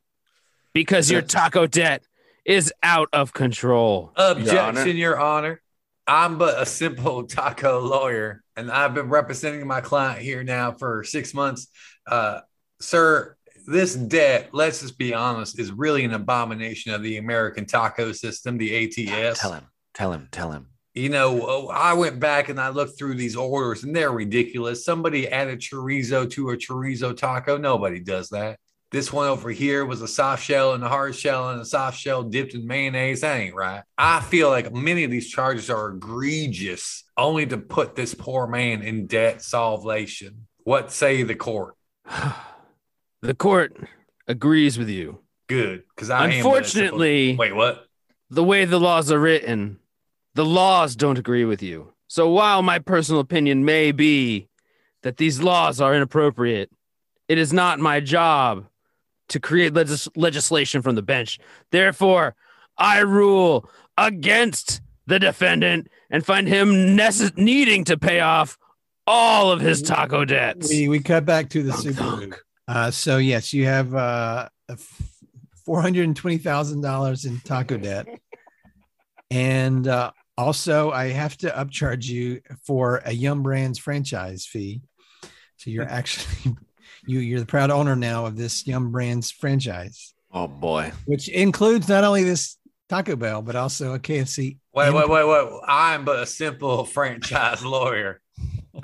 because 0.77 1.11
your 1.11 1.23
taco 1.23 1.67
debt 1.67 2.05
is 2.45 2.71
out 2.83 3.09
of 3.15 3.33
control. 3.33 4.13
Objection, 4.15 4.99
Your 4.99 5.19
Honor. 5.19 5.63
I'm 6.07 6.37
but 6.37 6.61
a 6.61 6.67
simple 6.67 7.25
taco 7.27 7.81
lawyer, 7.81 8.43
and 8.57 8.71
I've 8.71 8.93
been 8.93 9.09
representing 9.09 9.67
my 9.67 9.81
client 9.81 10.21
here 10.21 10.45
now 10.45 10.73
for 10.73 11.03
six 11.03 11.33
months. 11.33 11.69
Uh, 12.07 12.41
sir, 12.79 13.37
this 13.67 13.95
debt, 13.95 14.51
let's 14.53 14.83
just 14.83 14.99
be 14.99 15.15
honest, 15.15 15.59
is 15.59 15.73
really 15.73 16.05
an 16.05 16.13
abomination 16.13 16.93
of 16.93 17.03
the 17.03 17.17
American 17.17 17.65
taco 17.65 18.13
system, 18.13 18.59
the 18.59 18.85
ATS. 18.85 19.41
Tell 19.41 19.55
him. 19.55 19.65
Tell 19.95 20.13
him. 20.13 20.29
Tell 20.31 20.53
him. 20.53 20.67
You 20.93 21.09
know, 21.09 21.69
I 21.69 21.95
went 21.95 22.21
back 22.21 22.51
and 22.51 22.61
I 22.61 22.69
looked 22.69 22.99
through 22.99 23.15
these 23.15 23.35
orders, 23.35 23.83
and 23.83 23.97
they're 23.97 24.13
ridiculous. 24.13 24.85
Somebody 24.85 25.27
added 25.27 25.61
chorizo 25.61 26.31
to 26.33 26.51
a 26.51 26.57
chorizo 26.59 27.17
taco. 27.17 27.57
Nobody 27.57 28.01
does 28.01 28.29
that. 28.29 28.59
This 28.97 29.13
one 29.13 29.29
over 29.29 29.51
here 29.51 29.85
was 29.85 30.01
a 30.01 30.09
soft 30.09 30.43
shell 30.43 30.73
and 30.73 30.83
a 30.83 30.89
hard 30.89 31.15
shell 31.15 31.51
and 31.51 31.61
a 31.61 31.67
soft 31.67 31.99
shell 31.99 32.23
dipped 32.23 32.55
in 32.55 32.67
mayonnaise. 32.67 33.21
That 33.21 33.37
ain't 33.37 33.55
right. 33.55 33.83
I 33.99 34.21
feel 34.21 34.49
like 34.49 34.73
many 34.73 35.05
of 35.05 35.11
these 35.11 35.29
charges 35.29 35.69
are 35.69 35.91
egregious, 35.91 37.05
only 37.15 37.45
to 37.45 37.59
put 37.59 37.95
this 37.95 38.15
poor 38.15 38.47
man 38.47 38.81
in 38.81 39.07
debt 39.07 39.43
salvation. 39.43 40.47
What 40.65 40.93
say 40.93 41.23
the 41.25 41.35
court? 41.35 41.75
The 43.21 43.35
court 43.35 43.77
agrees 44.29 44.79
with 44.79 44.89
you. 44.89 45.19
Good, 45.49 45.83
because 45.95 46.09
I 46.09 46.25
am 46.25 46.31
but 46.31 46.35
a 46.35 46.37
Unfortunately, 46.37 47.37
wait, 47.37 47.55
what? 47.55 47.87
the 48.31 48.45
way 48.45 48.65
the 48.65 48.81
laws 48.81 49.11
are 49.11 49.19
written, 49.19 49.79
the 50.35 50.45
laws 50.45 50.97
don't 50.97 51.19
agree 51.19 51.45
with 51.45 51.63
you. 51.63 51.93
So 52.09 52.31
while 52.31 52.63
my 52.63 52.79
personal 52.79 53.21
opinion 53.21 53.67
may 53.67 53.93
be 53.93 54.49
that 55.03 55.19
these 55.19 55.43
laws 55.43 55.83
are 55.83 55.95
inappropriate, 55.95 56.71
it 57.29 57.37
is 57.37 57.53
not 57.53 57.79
my 57.79 58.01
job 58.01 58.67
to 59.29 59.41
create 59.41 59.75
legis- 59.75 60.09
legislation 60.17 60.83
from 60.83 60.95
the 60.95 61.03
bench. 61.03 61.39
Therefore, 61.71 62.35
I 62.79 63.01
rule 63.01 63.69
against 63.99 64.81
the 65.07 65.19
defendant 65.19 65.89
and 66.11 66.25
find 66.25 66.47
him 66.49 66.69
necess- 66.97 67.37
needing 67.37 67.85
to 67.85 67.97
pay 67.97 68.21
off 68.21 68.59
all 69.07 69.53
of 69.53 69.61
his 69.61 69.83
taco 69.83 70.25
debts. 70.25 70.69
We 70.69 70.89
we 70.89 71.01
cut 71.01 71.25
back 71.25 71.49
to 71.51 71.63
the 71.63 71.73
Thunk, 71.73 71.97
Subaru. 71.97 72.19
thunk. 72.21 72.41
Uh, 72.69 72.91
so 72.91 73.19
yes, 73.19 73.53
you 73.53 73.65
have 73.67 73.95
uh, 73.95 74.49
four 75.65 75.81
hundred 75.81 76.05
and 76.05 76.17
twenty 76.17 76.39
thousand 76.39 76.81
dollars 76.81 77.25
in 77.25 77.39
taco 77.45 77.77
debt, 77.79 78.07
and 79.31 79.87
uh, 79.87 80.11
also 80.37 80.91
I 80.91 81.09
have 81.11 81.37
to 81.39 81.51
upcharge 81.51 82.07
you 82.07 82.41
for 82.65 83.01
a 83.05 83.13
Yum 83.13 83.43
Brands 83.43 83.79
franchise 83.79 84.45
fee. 84.47 84.83
So 85.57 85.71
you're 85.71 85.85
actually 85.89 86.57
you 87.07 87.21
you're 87.21 87.41
the 87.41 87.47
proud 87.47 87.71
owner 87.71 87.97
now 87.97 88.27
of 88.27 88.37
this 88.37 88.67
Yum 88.67 88.91
Brands 88.93 89.31
franchise, 89.31 90.15
Oh 90.33 90.47
boy. 90.49 90.93
which 91.07 91.29
includes 91.29 91.89
not 91.89 92.05
only 92.05 92.25
this 92.25 92.57
Taco 92.89 93.17
Bell 93.17 93.43
but 93.43 93.57
also 93.57 93.95
a 93.95 93.99
KFC. 93.99 94.59
Wait, 94.75 94.93
wait, 94.93 95.09
wait, 95.09 95.27
wait. 95.27 95.61
I'm 95.67 96.05
but 96.05 96.23
a 96.23 96.27
simple 96.27 96.85
franchise 96.97 97.65
lawyer. 97.65 98.21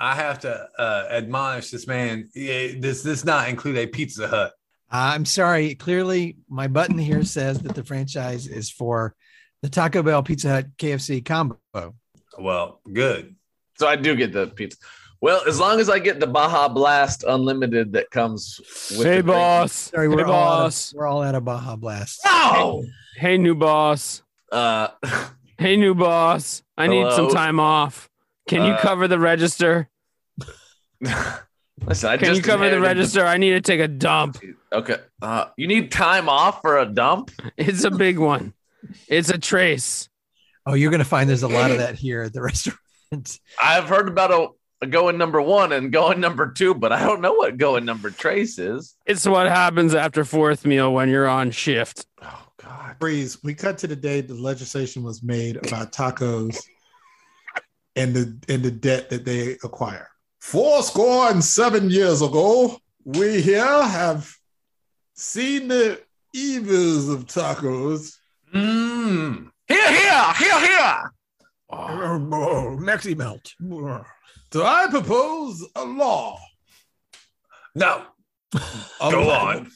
I 0.01 0.15
have 0.15 0.39
to 0.39 0.67
uh, 0.79 1.07
admonish 1.11 1.69
this 1.69 1.85
man. 1.87 2.29
Eh, 2.35 2.75
This 2.79 3.03
does 3.03 3.23
not 3.23 3.47
include 3.49 3.77
a 3.77 3.85
Pizza 3.87 4.27
Hut. 4.27 4.53
I'm 4.89 5.23
sorry. 5.25 5.75
Clearly, 5.75 6.37
my 6.49 6.67
button 6.67 6.97
here 6.97 7.23
says 7.23 7.59
that 7.59 7.75
the 7.75 7.83
franchise 7.83 8.47
is 8.47 8.69
for 8.71 9.15
the 9.61 9.69
Taco 9.69 10.01
Bell, 10.03 10.23
Pizza 10.23 10.49
Hut, 10.49 10.65
KFC 10.77 11.23
combo. 11.23 11.57
Well, 12.39 12.81
good. 12.91 13.35
So 13.77 13.87
I 13.87 13.95
do 13.95 14.15
get 14.15 14.33
the 14.33 14.47
pizza. 14.47 14.77
Well, 15.23 15.41
as 15.47 15.57
long 15.57 15.79
as 15.79 15.89
I 15.89 15.99
get 15.99 16.19
the 16.19 16.27
Baja 16.27 16.67
Blast 16.67 17.23
Unlimited 17.23 17.93
that 17.93 18.11
comes 18.11 18.59
with 18.91 19.07
Hey, 19.07 19.15
the 19.15 19.21
drink. 19.21 19.25
boss. 19.27 19.71
Sorry, 19.71 20.09
hey, 20.09 20.15
we're 20.15 20.25
all 20.25 20.33
out 20.33 20.51
of, 20.59 20.63
boss. 20.65 20.93
we're 20.93 21.07
all 21.07 21.23
out 21.23 21.33
of 21.33 21.45
Baja 21.45 21.77
Blast. 21.77 22.19
No. 22.25 22.83
Hey, 23.15 23.37
new 23.37 23.55
boss. 23.55 24.21
Uh, 24.51 24.89
Hey, 25.57 25.77
new 25.77 25.95
boss. 25.95 26.61
I 26.77 26.87
need 26.87 27.09
some 27.13 27.29
time 27.29 27.57
off. 27.57 28.09
Can 28.49 28.65
you 28.65 28.73
Uh, 28.73 28.81
cover 28.81 29.07
the 29.07 29.17
register? 29.17 29.87
listen, 30.99 32.09
I 32.09 32.17
Can 32.17 32.25
just 32.27 32.37
you 32.39 32.43
cover 32.43 32.63
the 32.69 32.75
inherited 32.75 32.81
register? 32.81 33.25
I 33.25 33.37
need 33.37 33.51
to 33.51 33.61
take 33.61 33.79
a 33.79 33.87
dump. 33.87 34.39
okay. 34.73 34.97
Uh, 35.21 35.45
you 35.55 35.67
need 35.67 35.89
time 35.89 36.27
off 36.27 36.59
for 36.61 36.79
a 36.79 36.85
dump? 36.85 37.31
It's 37.57 37.85
a 37.85 37.91
big 37.91 38.19
one. 38.19 38.53
It's 39.07 39.29
a 39.29 39.37
trace. 39.37 40.09
Oh, 40.65 40.73
you're 40.73 40.91
going 40.91 40.99
to 40.99 41.05
find 41.05 41.29
there's 41.29 41.43
a 41.43 41.47
lot 41.47 41.71
of 41.71 41.77
that 41.77 41.95
here 41.95 42.23
at 42.23 42.33
the 42.33 42.41
restaurant. 42.41 42.79
I've 43.61 43.85
heard 43.87 44.09
about 44.09 44.31
a, 44.31 44.35
a 44.35 44.47
going 44.85 45.17
number 45.17 45.41
one 45.41 45.71
and 45.71 45.91
going 45.91 46.19
number 46.19 46.51
two, 46.51 46.73
but 46.73 46.91
I 46.91 46.99
don't 47.05 47.21
know 47.21 47.33
what 47.33 47.57
going 47.57 47.85
number 47.85 48.09
tres 48.09 48.59
is. 48.59 48.95
It's 49.05 49.25
what 49.25 49.47
happens 49.47 49.95
after 49.95 50.23
fourth 50.25 50.65
meal 50.65 50.93
when 50.93 51.09
you're 51.09 51.27
on 51.27 51.51
shift. 51.51 52.05
Oh 52.21 52.47
God. 52.61 52.97
Breeze, 52.99 53.43
we 53.43 53.53
cut 53.53 53.77
to 53.79 53.87
the 53.87 53.95
day 53.95 54.21
the 54.21 54.33
legislation 54.33 55.03
was 55.03 55.23
made 55.23 55.57
about 55.57 55.91
tacos 55.91 56.59
and 57.95 58.13
the 58.13 58.37
and 58.49 58.63
the 58.63 58.71
debt 58.71 59.09
that 59.09 59.25
they 59.25 59.57
acquire. 59.63 60.09
Four 60.39 60.83
score 60.83 61.29
and 61.29 61.43
seven 61.43 61.89
years 61.89 62.21
ago, 62.21 62.77
we 63.05 63.41
here 63.41 63.83
have 63.83 64.33
seen 65.15 65.67
the 65.67 66.01
evils 66.33 67.09
of 67.09 67.25
tacos. 67.25 68.15
Mmm. 68.53 69.49
Here, 69.67 69.91
here, 69.91 70.33
here, 70.37 70.59
here. 70.59 71.13
Oh, 71.69 72.77
Meximelt. 72.79 73.53
So 74.53 74.63
I 74.63 74.85
propose 74.87 75.65
a 75.75 75.83
law. 75.83 76.39
No. 77.73 78.05
A 78.53 79.11
Go 79.11 79.23
law- 79.25 79.55
on. 79.55 79.71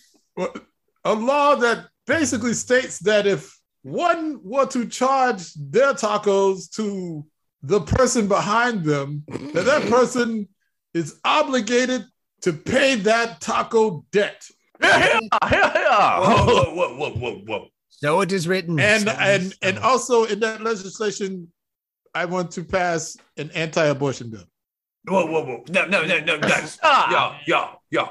A 1.03 1.13
law 1.13 1.55
that 1.55 1.87
basically 2.05 2.53
states 2.53 2.99
that 2.99 3.25
if 3.25 3.59
one 3.81 4.39
were 4.43 4.67
to 4.67 4.85
charge 4.87 5.51
their 5.55 5.93
tacos 5.95 6.69
to 6.75 7.25
the 7.63 7.81
person 7.81 8.27
behind 8.27 8.83
them, 8.85 9.23
that 9.27 9.65
that 9.65 9.89
person 9.89 10.47
is 10.93 11.19
obligated 11.25 12.05
to 12.41 12.53
pay 12.53 12.93
that 12.95 13.41
taco 13.41 14.05
debt. 14.11 14.43
Here, 14.79 14.91
here, 14.99 15.19
here, 15.49 15.71
here. 15.71 15.89
Whoa, 15.89 16.45
whoa, 16.45 16.73
whoa, 16.75 16.95
whoa, 16.95 17.11
whoa, 17.13 17.41
whoa. 17.47 17.67
So 17.89 18.21
it 18.21 18.31
is 18.31 18.47
written. 18.47 18.79
And 18.79 19.05
So- 19.05 19.15
and 19.19 19.55
and 19.63 19.79
also 19.79 20.25
in 20.25 20.39
that 20.41 20.61
legislation, 20.61 21.51
I 22.13 22.25
want 22.25 22.51
to 22.51 22.63
pass 22.63 23.17
an 23.37 23.49
anti-abortion 23.55 24.29
bill. 24.29 24.43
Whoa, 25.07 25.25
whoa, 25.25 25.43
whoa. 25.45 25.63
No, 25.69 25.85
no, 25.85 26.05
no, 26.05 26.19
no, 26.19 26.37
no. 26.37 26.47
Ah. 26.83 27.39
Yo, 27.45 27.55
yo, 27.59 27.69
yo. 27.91 28.09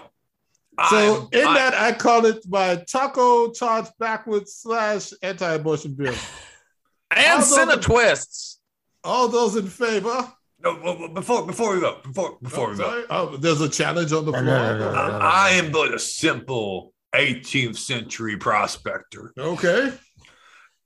So 0.91 0.97
I'm- 0.97 1.29
in 1.33 1.47
I- 1.47 1.55
that, 1.55 1.75
I 1.75 1.93
call 1.93 2.27
it 2.27 2.39
my 2.49 2.77
taco 2.91 3.51
charge 3.53 3.87
backwards 3.99 4.55
slash 4.55 5.13
anti-abortion 5.23 5.95
bill. 5.95 6.15
and 7.11 7.27
Although 7.43 7.45
Cinna 7.45 7.77
the- 7.77 7.83
twists. 7.83 8.61
All 9.05 9.29
those 9.29 9.55
in 9.57 9.69
favor? 9.69 10.33
No, 10.65 10.75
whoa, 10.77 10.95
whoa, 10.97 11.09
before 11.09 11.47
before 11.47 11.75
we 11.75 11.81
go, 11.81 11.99
before 12.03 12.39
before 12.43 12.69
Oh, 12.69 12.73
we 12.73 12.77
go. 12.79 13.05
Oh, 13.11 13.37
there's 13.37 13.61
a 13.61 13.69
challenge 13.69 14.13
on 14.13 14.25
the 14.25 14.33
No, 14.33 14.39
floor. 14.43 14.57
no, 14.57 14.79
no, 14.79 14.93
no, 14.93 14.93
no. 14.95 15.19
I, 15.19 15.49
I 15.49 15.51
am 15.51 15.71
but 15.71 15.95
a 15.95 15.99
simple 15.99 16.93
18th 17.15 17.77
century 17.77 18.37
prospector. 18.37 19.33
Okay. 19.39 19.93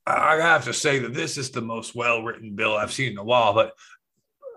I 0.07 0.13
I 0.37 0.41
have 0.41 0.65
to 0.65 0.75
say 0.75 0.99
that 0.99 1.15
this 1.15 1.39
is 1.39 1.51
the 1.51 1.63
most 1.63 1.95
well 1.95 2.23
written 2.23 2.55
bill 2.57 2.77
I've 2.77 2.93
seen 2.93 3.13
in 3.13 3.19
a 3.19 3.25
while. 3.25 3.55
But 3.55 3.73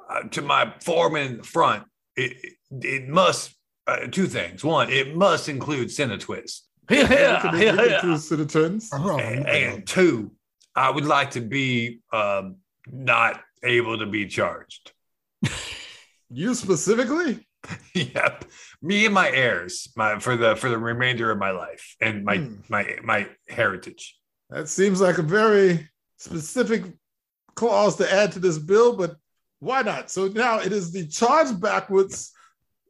uh, 0.09 0.23
to 0.29 0.41
my 0.41 0.73
foreman 0.81 1.23
in 1.31 1.37
the 1.37 1.43
front, 1.43 1.83
it 2.15 2.37
it, 2.43 2.85
it 2.85 3.07
must 3.09 3.55
uh, 3.87 4.07
two 4.11 4.27
things. 4.27 4.63
One, 4.63 4.89
it 4.91 5.15
must 5.15 5.49
include 5.49 5.91
Senate 5.91 6.21
twist, 6.21 6.67
Here, 6.89 7.01
You 7.01 7.07
here, 7.07 7.39
can- 7.41 7.55
here, 7.55 7.71
you 7.71 7.77
can 7.77 7.89
here. 7.89 7.99
choose 8.01 8.27
citizens. 8.27 8.89
and, 8.93 9.47
and 9.47 9.85
two, 9.87 10.31
I 10.75 10.89
would 10.89 11.05
like 11.05 11.31
to 11.31 11.41
be 11.41 11.99
um, 12.13 12.57
not 12.87 13.41
able 13.63 13.97
to 13.99 14.05
be 14.05 14.25
charged. 14.27 14.91
You 16.35 16.55
specifically? 16.55 17.47
yep, 17.93 18.45
me 18.81 19.05
and 19.05 19.13
my 19.13 19.29
heirs, 19.29 19.87
my 19.95 20.17
for 20.19 20.35
the 20.35 20.55
for 20.55 20.67
the 20.69 20.77
remainder 20.79 21.29
of 21.29 21.37
my 21.37 21.51
life 21.51 21.95
and 22.01 22.25
my 22.25 22.37
Hmm. 22.37 22.55
my 22.69 22.97
my 23.03 23.27
heritage. 23.47 24.17
That 24.49 24.67
seems 24.67 24.99
like 24.99 25.19
a 25.19 25.21
very 25.21 25.87
specific 26.17 26.83
clause 27.55 27.95
to 27.97 28.11
add 28.11 28.31
to 28.31 28.39
this 28.39 28.57
bill, 28.57 28.97
but 28.97 29.15
why 29.63 29.81
not? 29.81 30.11
So 30.11 30.27
now 30.27 30.59
it 30.59 30.71
is 30.71 30.91
the 30.91 31.07
charge 31.07 31.59
backwards 31.59 32.31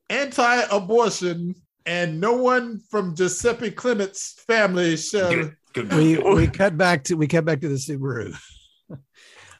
anti-abortion, 0.09 1.55
and 1.85 2.19
no 2.19 2.33
one 2.33 2.79
from 2.89 3.15
Giuseppe 3.15 3.71
Clement's 3.71 4.33
family 4.47 4.97
shall. 4.97 5.29
Good, 5.31 5.55
good. 5.73 5.93
we 5.93 6.17
we 6.17 6.47
cut 6.47 6.77
back 6.77 7.03
to 7.05 7.15
we 7.15 7.27
cut 7.27 7.45
back 7.45 7.61
to 7.61 7.69
the 7.69 7.75
Subaru. 7.75 8.35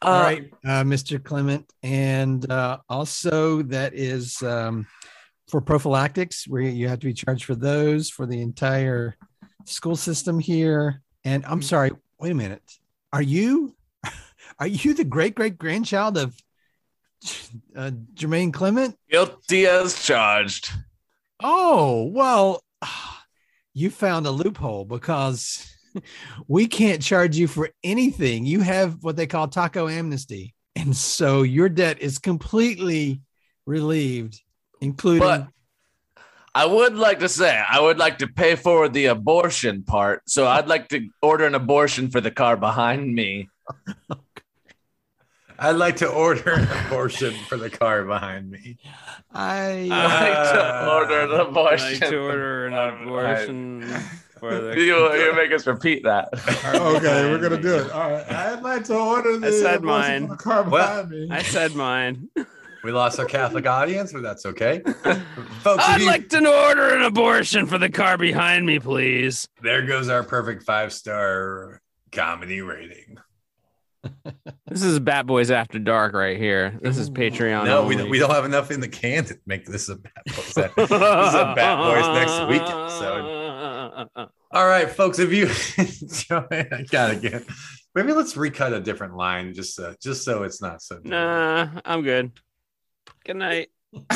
All 0.02 0.13
Uh, 0.13 0.21
right, 0.21 0.54
uh, 0.65 0.84
Mr. 0.84 1.23
Clement, 1.23 1.71
and 1.82 2.49
uh, 2.52 2.80
also 2.89 3.62
that 3.63 3.93
is 3.93 4.41
um, 4.43 4.86
for 5.47 5.62
prophylactics, 5.62 6.45
where 6.47 6.62
you 6.62 6.89
have 6.89 6.99
to 6.99 7.08
be 7.08 7.13
charged 7.13 7.45
for 7.45 7.56
those 7.56 8.10
for 8.10 8.26
the 8.26 8.41
entire 8.41 9.15
school 9.65 9.95
system 9.95 10.39
here. 10.39 11.02
And 11.23 11.45
I'm 11.45 11.62
sorry, 11.62 11.91
wait 12.19 12.32
a 12.32 12.36
minute, 12.36 12.63
are 13.13 13.21
you 13.21 13.76
are 14.60 14.67
you 14.67 14.93
the 14.93 15.06
great 15.06 15.36
great 15.36 15.58
grandchild 15.58 16.17
of 16.17 16.36
uh, 17.76 17.92
Jermaine 18.14 18.54
Clement? 18.54 18.96
Guilty 19.10 19.66
as 19.66 20.02
charged. 20.02 20.72
Oh, 21.42 22.04
well, 22.14 22.64
you 23.74 23.90
found 23.90 24.26
a 24.26 24.32
loophole 24.32 24.86
because 24.86 25.70
we 26.48 26.68
can't 26.68 27.02
charge 27.02 27.38
you 27.38 27.48
for 27.48 27.70
anything. 27.84 28.46
You 28.46 28.62
have 28.62 29.04
what 29.04 29.16
they 29.16 29.28
call 29.28 29.48
taco 29.48 29.88
amnesty. 29.88 30.54
And 30.76 30.96
so 30.96 31.44
your 31.44 31.70
debt 31.70 32.02
is 32.02 32.18
completely 32.18 33.22
relieved, 33.66 34.42
including 34.82 35.20
But 35.20 35.48
I 36.56 36.66
would 36.66 36.96
like 36.96 37.20
to 37.20 37.30
say 37.30 37.64
I 37.68 37.80
would 37.80 37.98
like 37.98 38.20
to 38.20 38.28
pay 38.28 38.56
for 38.56 38.90
the 38.90 39.06
abortion 39.06 39.84
part. 39.84 40.24
So 40.28 40.48
I'd 40.48 40.68
like 40.68 40.90
to 40.90 41.08
order 41.22 41.46
an 41.46 41.56
abortion 41.56 42.10
for 42.10 42.22
the 42.22 42.32
car 42.32 42.58
behind 42.58 43.14
me. 43.14 43.50
I'd 45.60 45.76
like 45.78 45.98
to 45.98 46.08
order 46.10 46.52
an 46.54 46.68
abortion 46.86 47.34
for 47.48 47.58
the 47.58 47.70
car 47.70 48.04
behind 48.06 48.50
me. 48.50 48.78
I 49.34 49.88
I'd 49.92 50.30
like 50.32 50.54
to 50.54 50.92
order 50.92 51.20
an 51.22 51.32
I'd 51.32 51.48
abortion. 51.48 52.00
like 52.00 52.10
to 52.10 52.18
order 52.20 52.68
an 52.68 52.74
abortion 52.74 53.82
for 54.39 54.56
the. 54.60 54.74
You, 54.80 55.13
you 55.13 55.34
make 55.36 55.52
us 55.52 55.66
repeat 55.68 56.04
that. 56.04 56.30
Okay, 56.76 57.30
we're 57.30 57.38
gonna 57.39 57.62
do 57.62 57.76
it. 57.76 57.92
All 57.92 58.10
right. 58.12 58.30
I'd 58.32 58.62
like 58.62 58.84
to 58.86 58.98
order 58.98 59.38
the 59.38 59.48
I 59.48 59.52
said 59.52 59.76
abortion 59.78 59.84
mine. 59.86 60.28
for 60.28 60.36
the 60.36 60.44
car 60.44 60.63
Well, 60.70 61.04
behind 61.06 61.10
me. 61.10 61.28
I 61.36 61.42
said 61.44 61.76
mine. 61.76 62.30
We 62.84 62.92
lost 62.92 63.18
our 63.18 63.26
Catholic 63.26 63.66
audience, 63.66 64.12
but 64.12 64.24
that's 64.24 64.46
okay. 64.46 64.82
Folks, 65.62 65.84
I'd 65.88 66.02
you- 66.02 66.08
like 66.08 66.28
to 66.30 66.46
order 66.46 66.94
an 66.96 67.04
abortion 67.04 67.66
for 67.66 67.78
the 67.78 67.89
car 67.89 68.18
behind 68.18 68.66
me, 68.66 68.80
please. 68.80 69.48
there 69.62 69.86
goes 69.86 70.10
our 70.10 70.24
perfect 70.24 70.63
five 70.63 70.92
star 70.92 71.82
comedy 72.12 72.60
rating. 72.62 73.18
This 74.68 74.84
is 74.84 75.00
Bat 75.00 75.28
Boys 75.28 75.52
After 75.52 75.80
Dark 75.80 76.13
right 76.13 76.38
here. 76.38 76.80
This 76.82 76.98
is 76.98 77.10
Patreon. 77.10 77.66
No, 77.66 77.86
we 77.86 77.96
don't, 77.96 78.10
we 78.10 78.20
don't 78.20 78.32
have 78.32 78.46
enough 78.46 78.72
in 78.72 78.80
the 78.80 78.88
can 78.88 79.24
to 79.26 79.38
make 79.46 79.66
this 79.66 79.89
a 79.89 79.96
Bat 79.96 80.12
boys. 80.26 80.54
this 80.54 80.68
is 80.68 80.92
a 80.92 81.54
bad 81.56 81.78
boys 81.78 82.08
next 82.16 82.50
week 82.50 82.62
episode. 82.62 84.30
All 84.52 84.68
right, 84.68 84.89
folks. 84.89 85.20
If 85.20 85.32
you 85.32 85.46
enjoy, 85.78 86.68
I 86.72 86.86
gotta 86.89 87.16
get. 87.16 87.44
Maybe 87.96 88.13
let's 88.13 88.36
recut 88.36 88.74
a 88.74 88.82
different 88.82 89.16
line, 89.16 89.54
just 89.54 89.80
uh, 89.80 89.94
just 90.02 90.24
so 90.24 90.44
it's 90.44 90.62
not 90.62 90.82
so. 90.82 91.00
Nah, 91.04 91.70
I'm 91.86 92.02
good. 92.02 92.32
Good 93.26 93.38
night. 93.38 93.70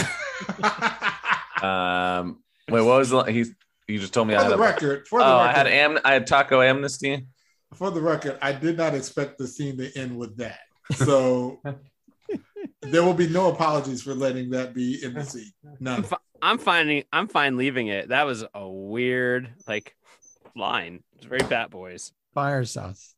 Um, 1.62 2.44
wait, 2.70 2.82
what 2.82 3.00
was 3.00 3.10
the 3.10 3.24
he's 3.24 3.52
you 3.88 3.98
just 4.00 4.14
told 4.14 4.28
me 4.28 4.36
I 4.36 4.38
For 4.38 4.44
had 4.44 4.52
the 4.52 4.58
a, 4.58 4.60
record, 4.60 5.08
for 5.08 5.20
the 5.20 5.26
oh, 5.26 5.38
I 5.38 5.52
had 5.52 5.66
am 5.66 5.98
I 6.06 6.14
had 6.14 6.28
taco 6.28 6.62
amnesty. 6.62 7.26
For 7.74 7.92
the 7.92 8.02
record, 8.02 8.38
I 8.42 8.54
did 8.54 8.78
not 8.78 8.96
expect 8.96 9.38
the 9.38 9.48
scene 9.48 9.78
to 9.78 9.96
end 9.98 10.18
with 10.18 10.38
that. 10.38 10.60
So 10.94 11.62
there 12.82 13.04
will 13.04 13.14
be 13.14 13.28
no 13.28 13.50
apologies 13.52 14.02
for 14.02 14.14
letting 14.16 14.50
that 14.52 14.74
be 14.74 15.04
in 15.04 15.14
the 15.14 15.24
scene. 15.24 15.52
None. 15.80 16.06
I'm 16.42 16.58
finding. 16.58 17.04
I'm 17.12 17.28
fine 17.28 17.58
leaving 17.58 17.88
it. 17.88 18.10
That 18.10 18.26
was 18.26 18.46
a 18.54 18.68
weird 18.68 19.54
like 19.68 19.96
line. 20.56 21.04
It's 21.16 21.26
very 21.26 21.48
Bat 21.48 21.72
Boys. 21.72 22.14
Fire 22.34 22.64
sauce. 22.66 23.16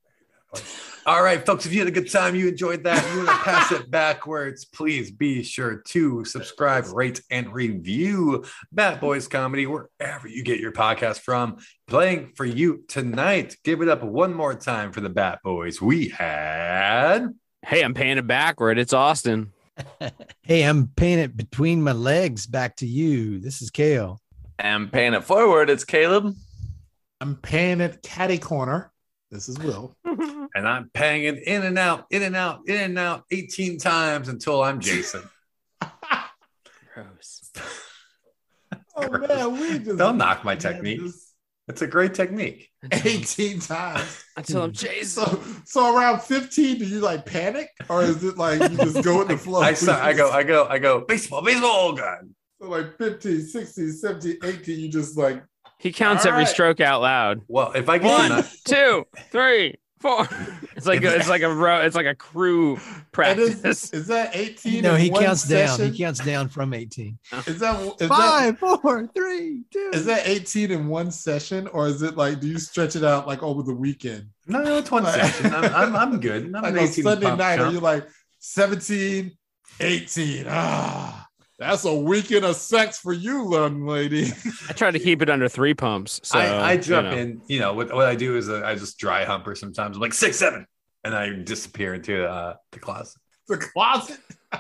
All 1.06 1.24
right, 1.24 1.44
folks. 1.44 1.66
If 1.66 1.74
you 1.74 1.80
had 1.80 1.88
a 1.88 1.92
good 1.92 2.12
time, 2.12 2.36
you 2.36 2.48
enjoyed 2.48 2.84
that, 2.84 3.04
you 3.12 3.18
want 3.18 3.30
to 3.30 3.36
pass 3.38 3.72
it 3.72 3.90
backwards, 3.90 4.66
please 4.66 5.10
be 5.10 5.42
sure 5.44 5.82
to 5.88 6.24
subscribe, 6.26 6.86
rate, 6.94 7.22
and 7.32 7.52
review 7.52 8.46
Bat 8.72 9.02
Boys 9.02 9.28
Comedy 9.28 9.66
wherever 9.66 10.28
you 10.28 10.44
get 10.44 10.60
your 10.60 10.72
podcast 10.72 11.20
from. 11.20 11.58
Playing 11.88 12.34
for 12.36 12.46
you 12.46 12.84
tonight. 12.88 13.58
Give 13.64 13.82
it 13.82 13.90
up 13.90 14.04
one 14.04 14.34
more 14.34 14.54
time 14.54 14.92
for 14.92 15.02
the 15.02 15.10
Bat 15.10 15.40
Boys. 15.44 15.82
We 15.82 16.10
had. 16.10 17.30
Hey, 17.66 17.84
I'm 17.84 17.94
paying 17.94 18.18
it 18.18 18.28
backward. 18.28 18.78
It's 18.78 18.94
Austin. 18.94 19.52
Hey, 20.42 20.64
I'm 20.64 20.88
paying 20.88 21.20
it 21.20 21.38
between 21.38 21.84
my 21.84 21.92
legs 21.92 22.48
back 22.48 22.76
to 22.78 22.88
you. 22.88 23.40
This 23.40 23.62
is 23.62 23.70
Kale. 23.70 24.20
I'm 24.58 24.90
paying 24.90 25.14
it 25.14 25.24
forward, 25.24 25.70
it's 25.70 25.84
Caleb. 25.84 26.34
I'm 27.22 27.36
paying 27.36 27.80
it 27.80 28.02
catty 28.02 28.40
corner. 28.40 28.92
This 29.32 29.50
is 29.50 29.58
Will. 29.60 29.96
And 30.56 30.68
I'm 30.68 30.90
paying 30.96 31.26
it 31.26 31.44
in 31.44 31.62
and 31.62 31.78
out, 31.78 32.08
in 32.10 32.24
and 32.24 32.36
out, 32.36 32.62
in 32.66 32.76
and 32.76 32.98
out 32.98 33.24
18 33.30 33.78
times 33.78 34.30
until 34.30 34.64
I'm 34.64 34.80
Jason. 34.80 35.22
Gross. 36.94 37.52
Oh 38.96 39.18
man, 39.20 39.52
we 39.60 39.78
just 39.78 40.00
Don't 40.00 40.18
knock 40.18 40.44
my 40.44 40.56
technique. 40.56 41.02
this 41.02 41.34
It's 41.68 41.84
a 41.84 41.88
great 41.88 42.16
technique. 42.16 42.72
18 42.92 43.60
times. 43.60 44.24
Until 44.36 44.64
I'm 44.64 44.72
Jason. 44.72 45.24
So 45.24 45.44
so 45.66 45.96
around 45.96 46.22
15, 46.24 46.80
do 46.80 46.86
you 46.86 47.00
like 47.00 47.28
panic? 47.28 47.70
Or 47.90 48.02
is 48.02 48.24
it 48.24 48.36
like 48.38 48.60
you 48.72 48.78
just 48.78 49.04
go 49.04 49.20
with 49.20 49.28
the 49.28 49.38
flow? 49.46 49.62
I, 49.62 49.76
saw, 49.76 50.04
I 50.04 50.14
go, 50.14 50.32
I 50.32 50.42
go, 50.42 50.66
I 50.66 50.80
go, 50.80 51.02
baseball, 51.02 51.44
baseball, 51.44 51.90
oh, 51.90 51.94
gun. 51.94 52.34
So 52.60 52.70
like 52.70 52.98
15, 52.98 53.42
16, 53.44 53.92
17, 53.94 54.38
18, 54.44 54.80
you 54.80 54.90
just 54.90 55.16
like 55.16 55.44
He 55.80 55.92
counts 55.92 56.26
All 56.26 56.32
every 56.34 56.44
right. 56.44 56.48
stroke 56.50 56.80
out 56.82 57.02
loud. 57.02 57.42
Well, 57.48 57.72
if 57.74 57.90
I 57.90 57.98
get 57.98 58.08
One, 58.08 58.26
enough, 58.28 58.56
two, 58.66 59.08
three, 59.32 59.76
four. 60.00 60.28
It's 60.80 60.88
like 60.88 61.04
a, 61.04 61.14
it's 61.14 61.28
like 61.28 61.42
a 61.42 61.54
row. 61.54 61.82
It's 61.82 61.96
like 61.96 62.06
a 62.06 62.16
crew 62.16 62.76
and 62.76 63.38
is, 63.38 63.56
practice. 63.56 63.92
is 63.92 64.08
that 64.08 64.34
18? 64.34 64.82
No, 64.82 64.96
he 64.96 65.10
one 65.10 65.24
counts 65.24 65.46
down. 65.46 65.78
He 65.78 65.98
counts 65.98 66.24
down 66.24 66.48
from 66.48 66.74
18. 66.74 67.20
Is 67.48 67.60
that 67.60 67.82
is 67.82 67.96
that 67.98 68.08
Five, 68.08 68.60
four, 68.60 69.08
three, 69.14 69.64
two. 69.74 69.90
is 69.94 70.06
that 70.06 70.26
18 70.26 70.72
in 70.72 70.88
one 70.88 71.12
session, 71.12 71.68
or 71.68 71.88
is 71.88 72.02
it 72.02 72.16
like 72.16 72.40
do 72.40 72.48
you 72.48 72.60
stretch 72.60 72.96
it 72.96 73.04
out 73.04 73.28
like 73.28 73.44
over 73.44 73.62
the 73.62 73.74
weekend? 73.76 74.30
no, 74.48 74.62
no, 74.64 74.78
it's 74.78 74.90
one 74.90 75.04
Like- 75.04 75.22
session. 75.22 75.54
I'm, 75.54 75.76
I'm, 75.76 75.96
I'm 75.98 76.20
good. 76.22 76.46
I'm 76.46 76.52
Like 76.54 76.72
an 76.76 76.80
on 76.80 76.88
Sunday 76.88 77.26
pump 77.26 77.40
night, 77.40 77.60
are 77.60 77.70
you 77.72 77.82
like 77.82 78.08
17, 78.40 79.32
18? 79.82 80.46
Ah, 80.48 81.19
that's 81.60 81.84
a 81.84 81.94
weekend 81.94 82.46
of 82.46 82.56
sex 82.56 83.00
for 83.00 83.12
you, 83.12 83.52
young 83.54 83.86
lady. 83.86 84.32
I 84.70 84.74
try 84.74 84.92
to 84.92 85.00
keep 85.00 85.22
it 85.22 85.30
under 85.30 85.50
three 85.50 85.74
pumps. 85.74 86.22
So 86.24 86.40
I, 86.40 86.46
I 86.46 86.74
you 86.74 86.82
jump 86.82 87.10
know. 87.10 87.18
in. 87.18 87.42
You 87.48 87.60
know 87.60 87.74
what? 87.74 87.94
What 87.94 88.06
I 88.06 88.16
do 88.16 88.38
is 88.38 88.50
uh, 88.50 88.62
I 88.66 88.76
just 88.76 88.98
dry 88.98 89.26
hump 89.26 89.46
her 89.46 89.56
sometimes. 89.56 89.98
I'm 89.98 90.02
like 90.02 90.14
six, 90.14 90.38
seven, 90.38 90.66
and 91.04 91.14
I 91.14 91.34
disappear 91.34 91.94
into 91.94 92.26
uh, 92.26 92.56
the 92.72 92.80
closet. 92.80 93.22
the 93.48 93.58
closet. 93.58 94.20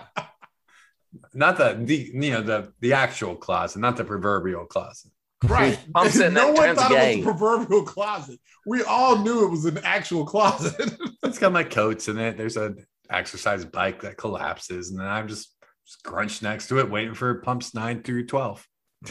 Not 1.34 1.58
the 1.58 1.80
the 1.80 2.12
you 2.14 2.32
know 2.32 2.42
the 2.42 2.74
the 2.82 2.94
actual 2.94 3.36
closet, 3.36 3.80
not 3.80 3.98
the 3.98 4.04
proverbial 4.04 4.66
closet. 4.66 5.12
Right. 5.44 5.80
Pumps 5.94 6.18
it 6.18 6.28
and 6.28 6.36
no 6.36 6.54
then 6.54 6.56
one 6.56 6.76
thought 6.76 6.92
gay. 6.92 7.14
it 7.14 7.18
was 7.18 7.26
a 7.26 7.30
proverbial 7.30 7.84
closet. 7.84 8.40
We 8.66 8.84
all 8.84 9.18
knew 9.18 9.46
it 9.46 9.50
was 9.50 9.66
an 9.66 9.80
actual 9.84 10.26
closet. 10.26 10.98
It's 11.24 11.38
got 11.38 11.52
my 11.52 11.64
coats 11.64 12.08
in 12.08 12.18
it. 12.18 12.38
There's 12.38 12.58
a 12.58 12.76
exercise 13.10 13.66
bike 13.66 14.02
that 14.02 14.18
collapses, 14.18 14.92
and 14.92 15.00
then 15.00 15.08
I'm 15.08 15.28
just 15.28 15.56
just 15.89 16.04
crunched 16.04 16.43
next 16.43 16.67
to 16.67 16.78
it, 16.78 16.89
waiting 16.89 17.15
for 17.15 17.41
pumps 17.41 17.73
nine 17.73 18.04
through 18.04 18.28
twelve. 18.28 18.67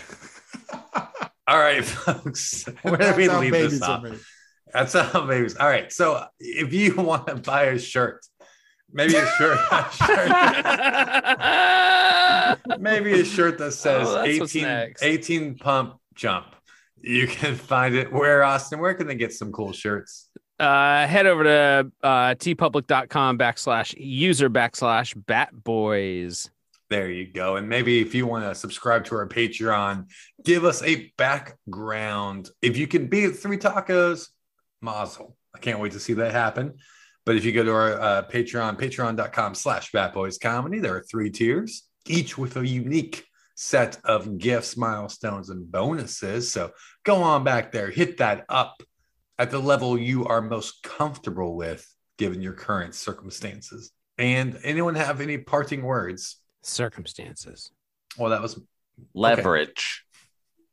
All 1.49 1.59
right, 1.59 1.85
folks. 1.85 2.67
Where 2.83 2.97
do 2.97 3.05
That's 3.05 3.17
we 3.17 3.27
how 3.27 3.41
leave 3.41 3.53
babies 3.53 3.81
this 3.81 3.83
off? 3.83 4.05
That's 4.73 4.93
how 4.93 5.27
babies. 5.27 5.57
All 5.57 5.67
right. 5.67 5.93
So 5.93 6.25
if 6.39 6.73
you 6.73 6.95
want 7.03 7.27
to 7.27 7.35
buy 7.37 7.65
a 7.65 7.79
shirt, 7.81 8.25
maybe 8.93 9.17
a 9.17 9.27
shirt, 9.27 9.59
a 9.73 9.87
shirt 9.93 10.29
maybe 12.81 13.21
a 13.21 13.25
shirt 13.25 13.59
that 13.59 13.73
says 13.73 14.07
Oh, 14.09 14.23
18, 14.23 14.63
next. 14.63 15.03
18 15.03 15.57
pump 15.57 15.95
jump. 16.15 16.55
You 17.01 17.27
can 17.27 17.57
find 17.57 17.95
it 17.97 18.13
where 18.13 18.45
Austin. 18.45 18.79
Where 18.79 18.95
can 18.95 19.07
they 19.09 19.15
get 19.17 19.33
some 19.33 19.51
cool 19.51 19.73
shirts? 19.73 20.29
uh, 20.61 21.07
head 21.07 21.27
over 21.27 21.45
to 21.45 21.93
uh, 22.03 22.35
teepublic.com 22.35 23.39
backslash 23.39 23.95
user 23.97 24.51
backslash 24.51 25.15
bat 25.27 25.51
boys. 25.53 26.51
There 26.91 27.11
you 27.11 27.31
go. 27.31 27.57
And 27.57 27.69
maybe 27.69 28.01
if 28.01 28.15
you 28.15 28.27
want 28.27 28.45
to 28.45 28.55
subscribe 28.55 29.05
to 29.07 29.17
our 29.17 29.29
Patreon, 29.29 30.07
give 30.45 30.65
us 30.65 30.83
a 30.83 31.13
background. 31.19 32.51
If 32.63 32.79
you 32.79 32.87
can 32.87 33.09
beat 33.09 33.37
three 33.37 33.59
tacos, 33.59 34.29
mazel. 34.81 35.37
I 35.55 35.59
can't 35.59 35.81
wait 35.81 35.93
to 35.93 36.01
see 36.01 36.15
that 36.15 36.33
happen. 36.33 36.75
But 37.27 37.37
if 37.37 37.45
you 37.45 37.53
go 37.53 37.63
to 37.63 37.73
our 37.73 38.01
uh, 38.01 38.23
Patreon, 38.31 38.81
patreon.com 38.81 39.55
slash 39.55 39.93
batboys 39.93 40.41
comedy, 40.41 40.79
there 40.79 40.97
are 40.97 41.03
three 41.03 41.31
tiers, 41.31 41.87
each 42.07 42.39
with 42.39 42.57
a 42.57 42.67
unique 42.67 43.27
set 43.55 43.99
of 44.05 44.39
gifts, 44.39 44.77
milestones, 44.77 45.51
and 45.51 45.71
bonuses. 45.71 46.51
So 46.51 46.71
go 47.05 47.17
on 47.17 47.45
back 47.45 47.71
there, 47.71 47.91
hit 47.91 48.17
that 48.19 48.47
up 48.49 48.83
at 49.39 49.51
the 49.51 49.59
level 49.59 49.99
you 49.99 50.25
are 50.25 50.41
most 50.41 50.83
comfortable 50.83 51.55
with, 51.55 51.87
given 52.17 52.41
your 52.41 52.55
current 52.55 52.95
circumstances. 52.95 53.91
And 54.17 54.59
anyone 54.65 54.95
have 54.95 55.21
any 55.21 55.39
parting 55.39 55.83
words? 55.83 56.41
Circumstances. 56.63 57.71
Well, 58.17 58.31
that 58.31 58.43
was 58.43 58.61
Leverage. 59.15 60.05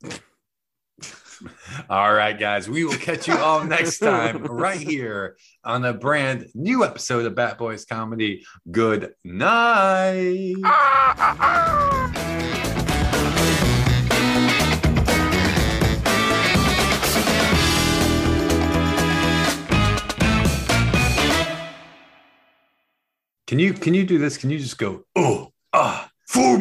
all 1.90 2.14
right, 2.14 2.40
guys. 2.40 2.70
We 2.70 2.86
will 2.86 2.98
catch 2.98 3.28
you 3.28 3.38
all 3.38 3.64
next 3.64 4.00
time 4.00 4.44
right 4.44 4.80
here 4.80 5.38
on 5.64 5.86
a 5.86 5.94
brand 5.94 6.48
new 6.54 6.84
episode 6.84 7.26
of 7.26 7.36
Bat 7.36 7.58
Boys 7.58 7.86
Comedy. 7.86 8.46
Good 8.72 9.14
night. 9.24 10.56
Can 23.48 23.60
you 23.60 23.74
can 23.74 23.94
you 23.94 24.04
do 24.04 24.18
this? 24.18 24.38
Can 24.38 24.50
you 24.50 24.58
just 24.58 24.78
go, 24.80 25.06
oh, 25.16 25.22
ah, 25.24 25.45
for 25.45 25.45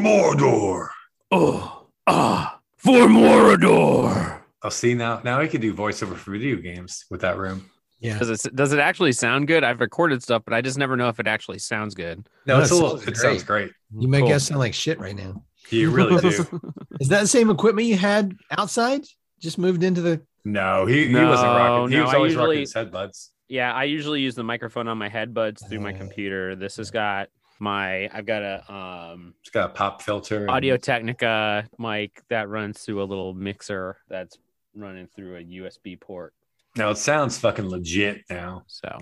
Mordor? 0.04 0.88
Oh, 1.30 1.86
ah, 2.06 2.60
for 2.76 3.08
Morador. 3.08 4.40
Oh, 4.62 4.68
see 4.68 4.94
now 4.94 5.20
now 5.24 5.40
I 5.40 5.46
can 5.46 5.60
do 5.62 5.72
voiceover 5.74 6.14
for 6.16 6.30
video 6.32 6.56
games 6.56 7.06
with 7.10 7.22
that 7.22 7.38
room. 7.38 7.70
Yeah. 8.00 8.18
Does 8.18 8.44
it 8.44 8.54
does 8.54 8.72
it 8.74 8.78
actually 8.80 9.12
sound 9.12 9.46
good? 9.46 9.64
I've 9.64 9.80
recorded 9.80 10.22
stuff, 10.22 10.42
but 10.44 10.52
I 10.52 10.60
just 10.60 10.76
never 10.76 10.94
know 10.96 11.08
if 11.08 11.20
it 11.20 11.26
actually 11.26 11.58
sounds 11.58 11.94
good. 11.94 12.26
No, 12.46 12.56
No, 12.58 12.62
it's 12.62 12.70
it 12.70 12.74
a 12.74 12.76
little, 12.76 12.98
sounds 12.98 13.08
it 13.08 13.16
sounds 13.16 13.42
great. 13.44 13.72
You 13.98 14.08
make 14.08 14.24
Cool. 14.24 14.32
us 14.34 14.46
sound 14.48 14.58
like 14.60 14.74
shit 14.74 14.98
right 15.00 15.16
now. 15.16 15.42
You 15.70 15.90
really 15.90 16.20
do. 16.20 16.28
Is 17.00 17.08
that 17.08 17.22
the 17.22 17.26
same 17.26 17.48
equipment 17.48 17.86
you 17.88 17.96
had 17.96 18.36
outside? 18.50 19.04
Just 19.40 19.56
moved 19.56 19.82
into 19.82 20.02
the. 20.02 20.20
No, 20.44 20.84
he, 20.84 21.06
he 21.06 21.12
No, 21.12 21.30
wasn't 21.30 21.48
rocking. 21.48 21.90
He 21.92 21.96
no, 21.96 22.04
was 22.04 22.12
I 22.12 22.16
always 22.16 22.36
rocking 22.36 22.58
usually- 22.58 22.60
his 22.60 22.74
headbuds. 22.74 23.28
Yeah, 23.48 23.72
I 23.74 23.84
usually 23.84 24.20
use 24.20 24.34
the 24.34 24.42
microphone 24.42 24.88
on 24.88 24.96
my 24.98 25.08
headbuds 25.08 25.66
through 25.68 25.80
my 25.80 25.92
Uh. 25.94 25.98
computer. 25.98 26.56
This 26.56 26.76
has 26.76 26.90
got 26.90 27.28
my 27.58 28.08
I've 28.12 28.26
got 28.26 28.42
a 28.42 28.72
um 28.72 29.34
It's 29.40 29.50
got 29.50 29.70
a 29.70 29.72
pop 29.72 30.02
filter. 30.02 30.50
Audio 30.50 30.76
Technica 30.76 31.66
mic 31.78 32.22
that 32.28 32.48
runs 32.48 32.80
through 32.80 33.02
a 33.02 33.04
little 33.04 33.34
mixer 33.34 33.98
that's 34.08 34.38
running 34.74 35.06
through 35.14 35.36
a 35.36 35.42
USB 35.42 35.98
port. 36.00 36.34
Now 36.76 36.90
it 36.90 36.98
sounds 36.98 37.38
fucking 37.38 37.68
legit 37.68 38.24
now. 38.28 38.64
So 38.66 38.98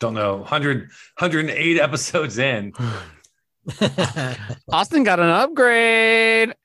Don't 0.00 0.14
know. 0.14 0.38
100, 0.38 0.80
108 1.18 1.78
episodes 1.80 2.38
in. 2.38 2.72
Austin 4.68 5.04
got 5.04 5.20
an 5.20 5.28
upgrade. 5.28 6.54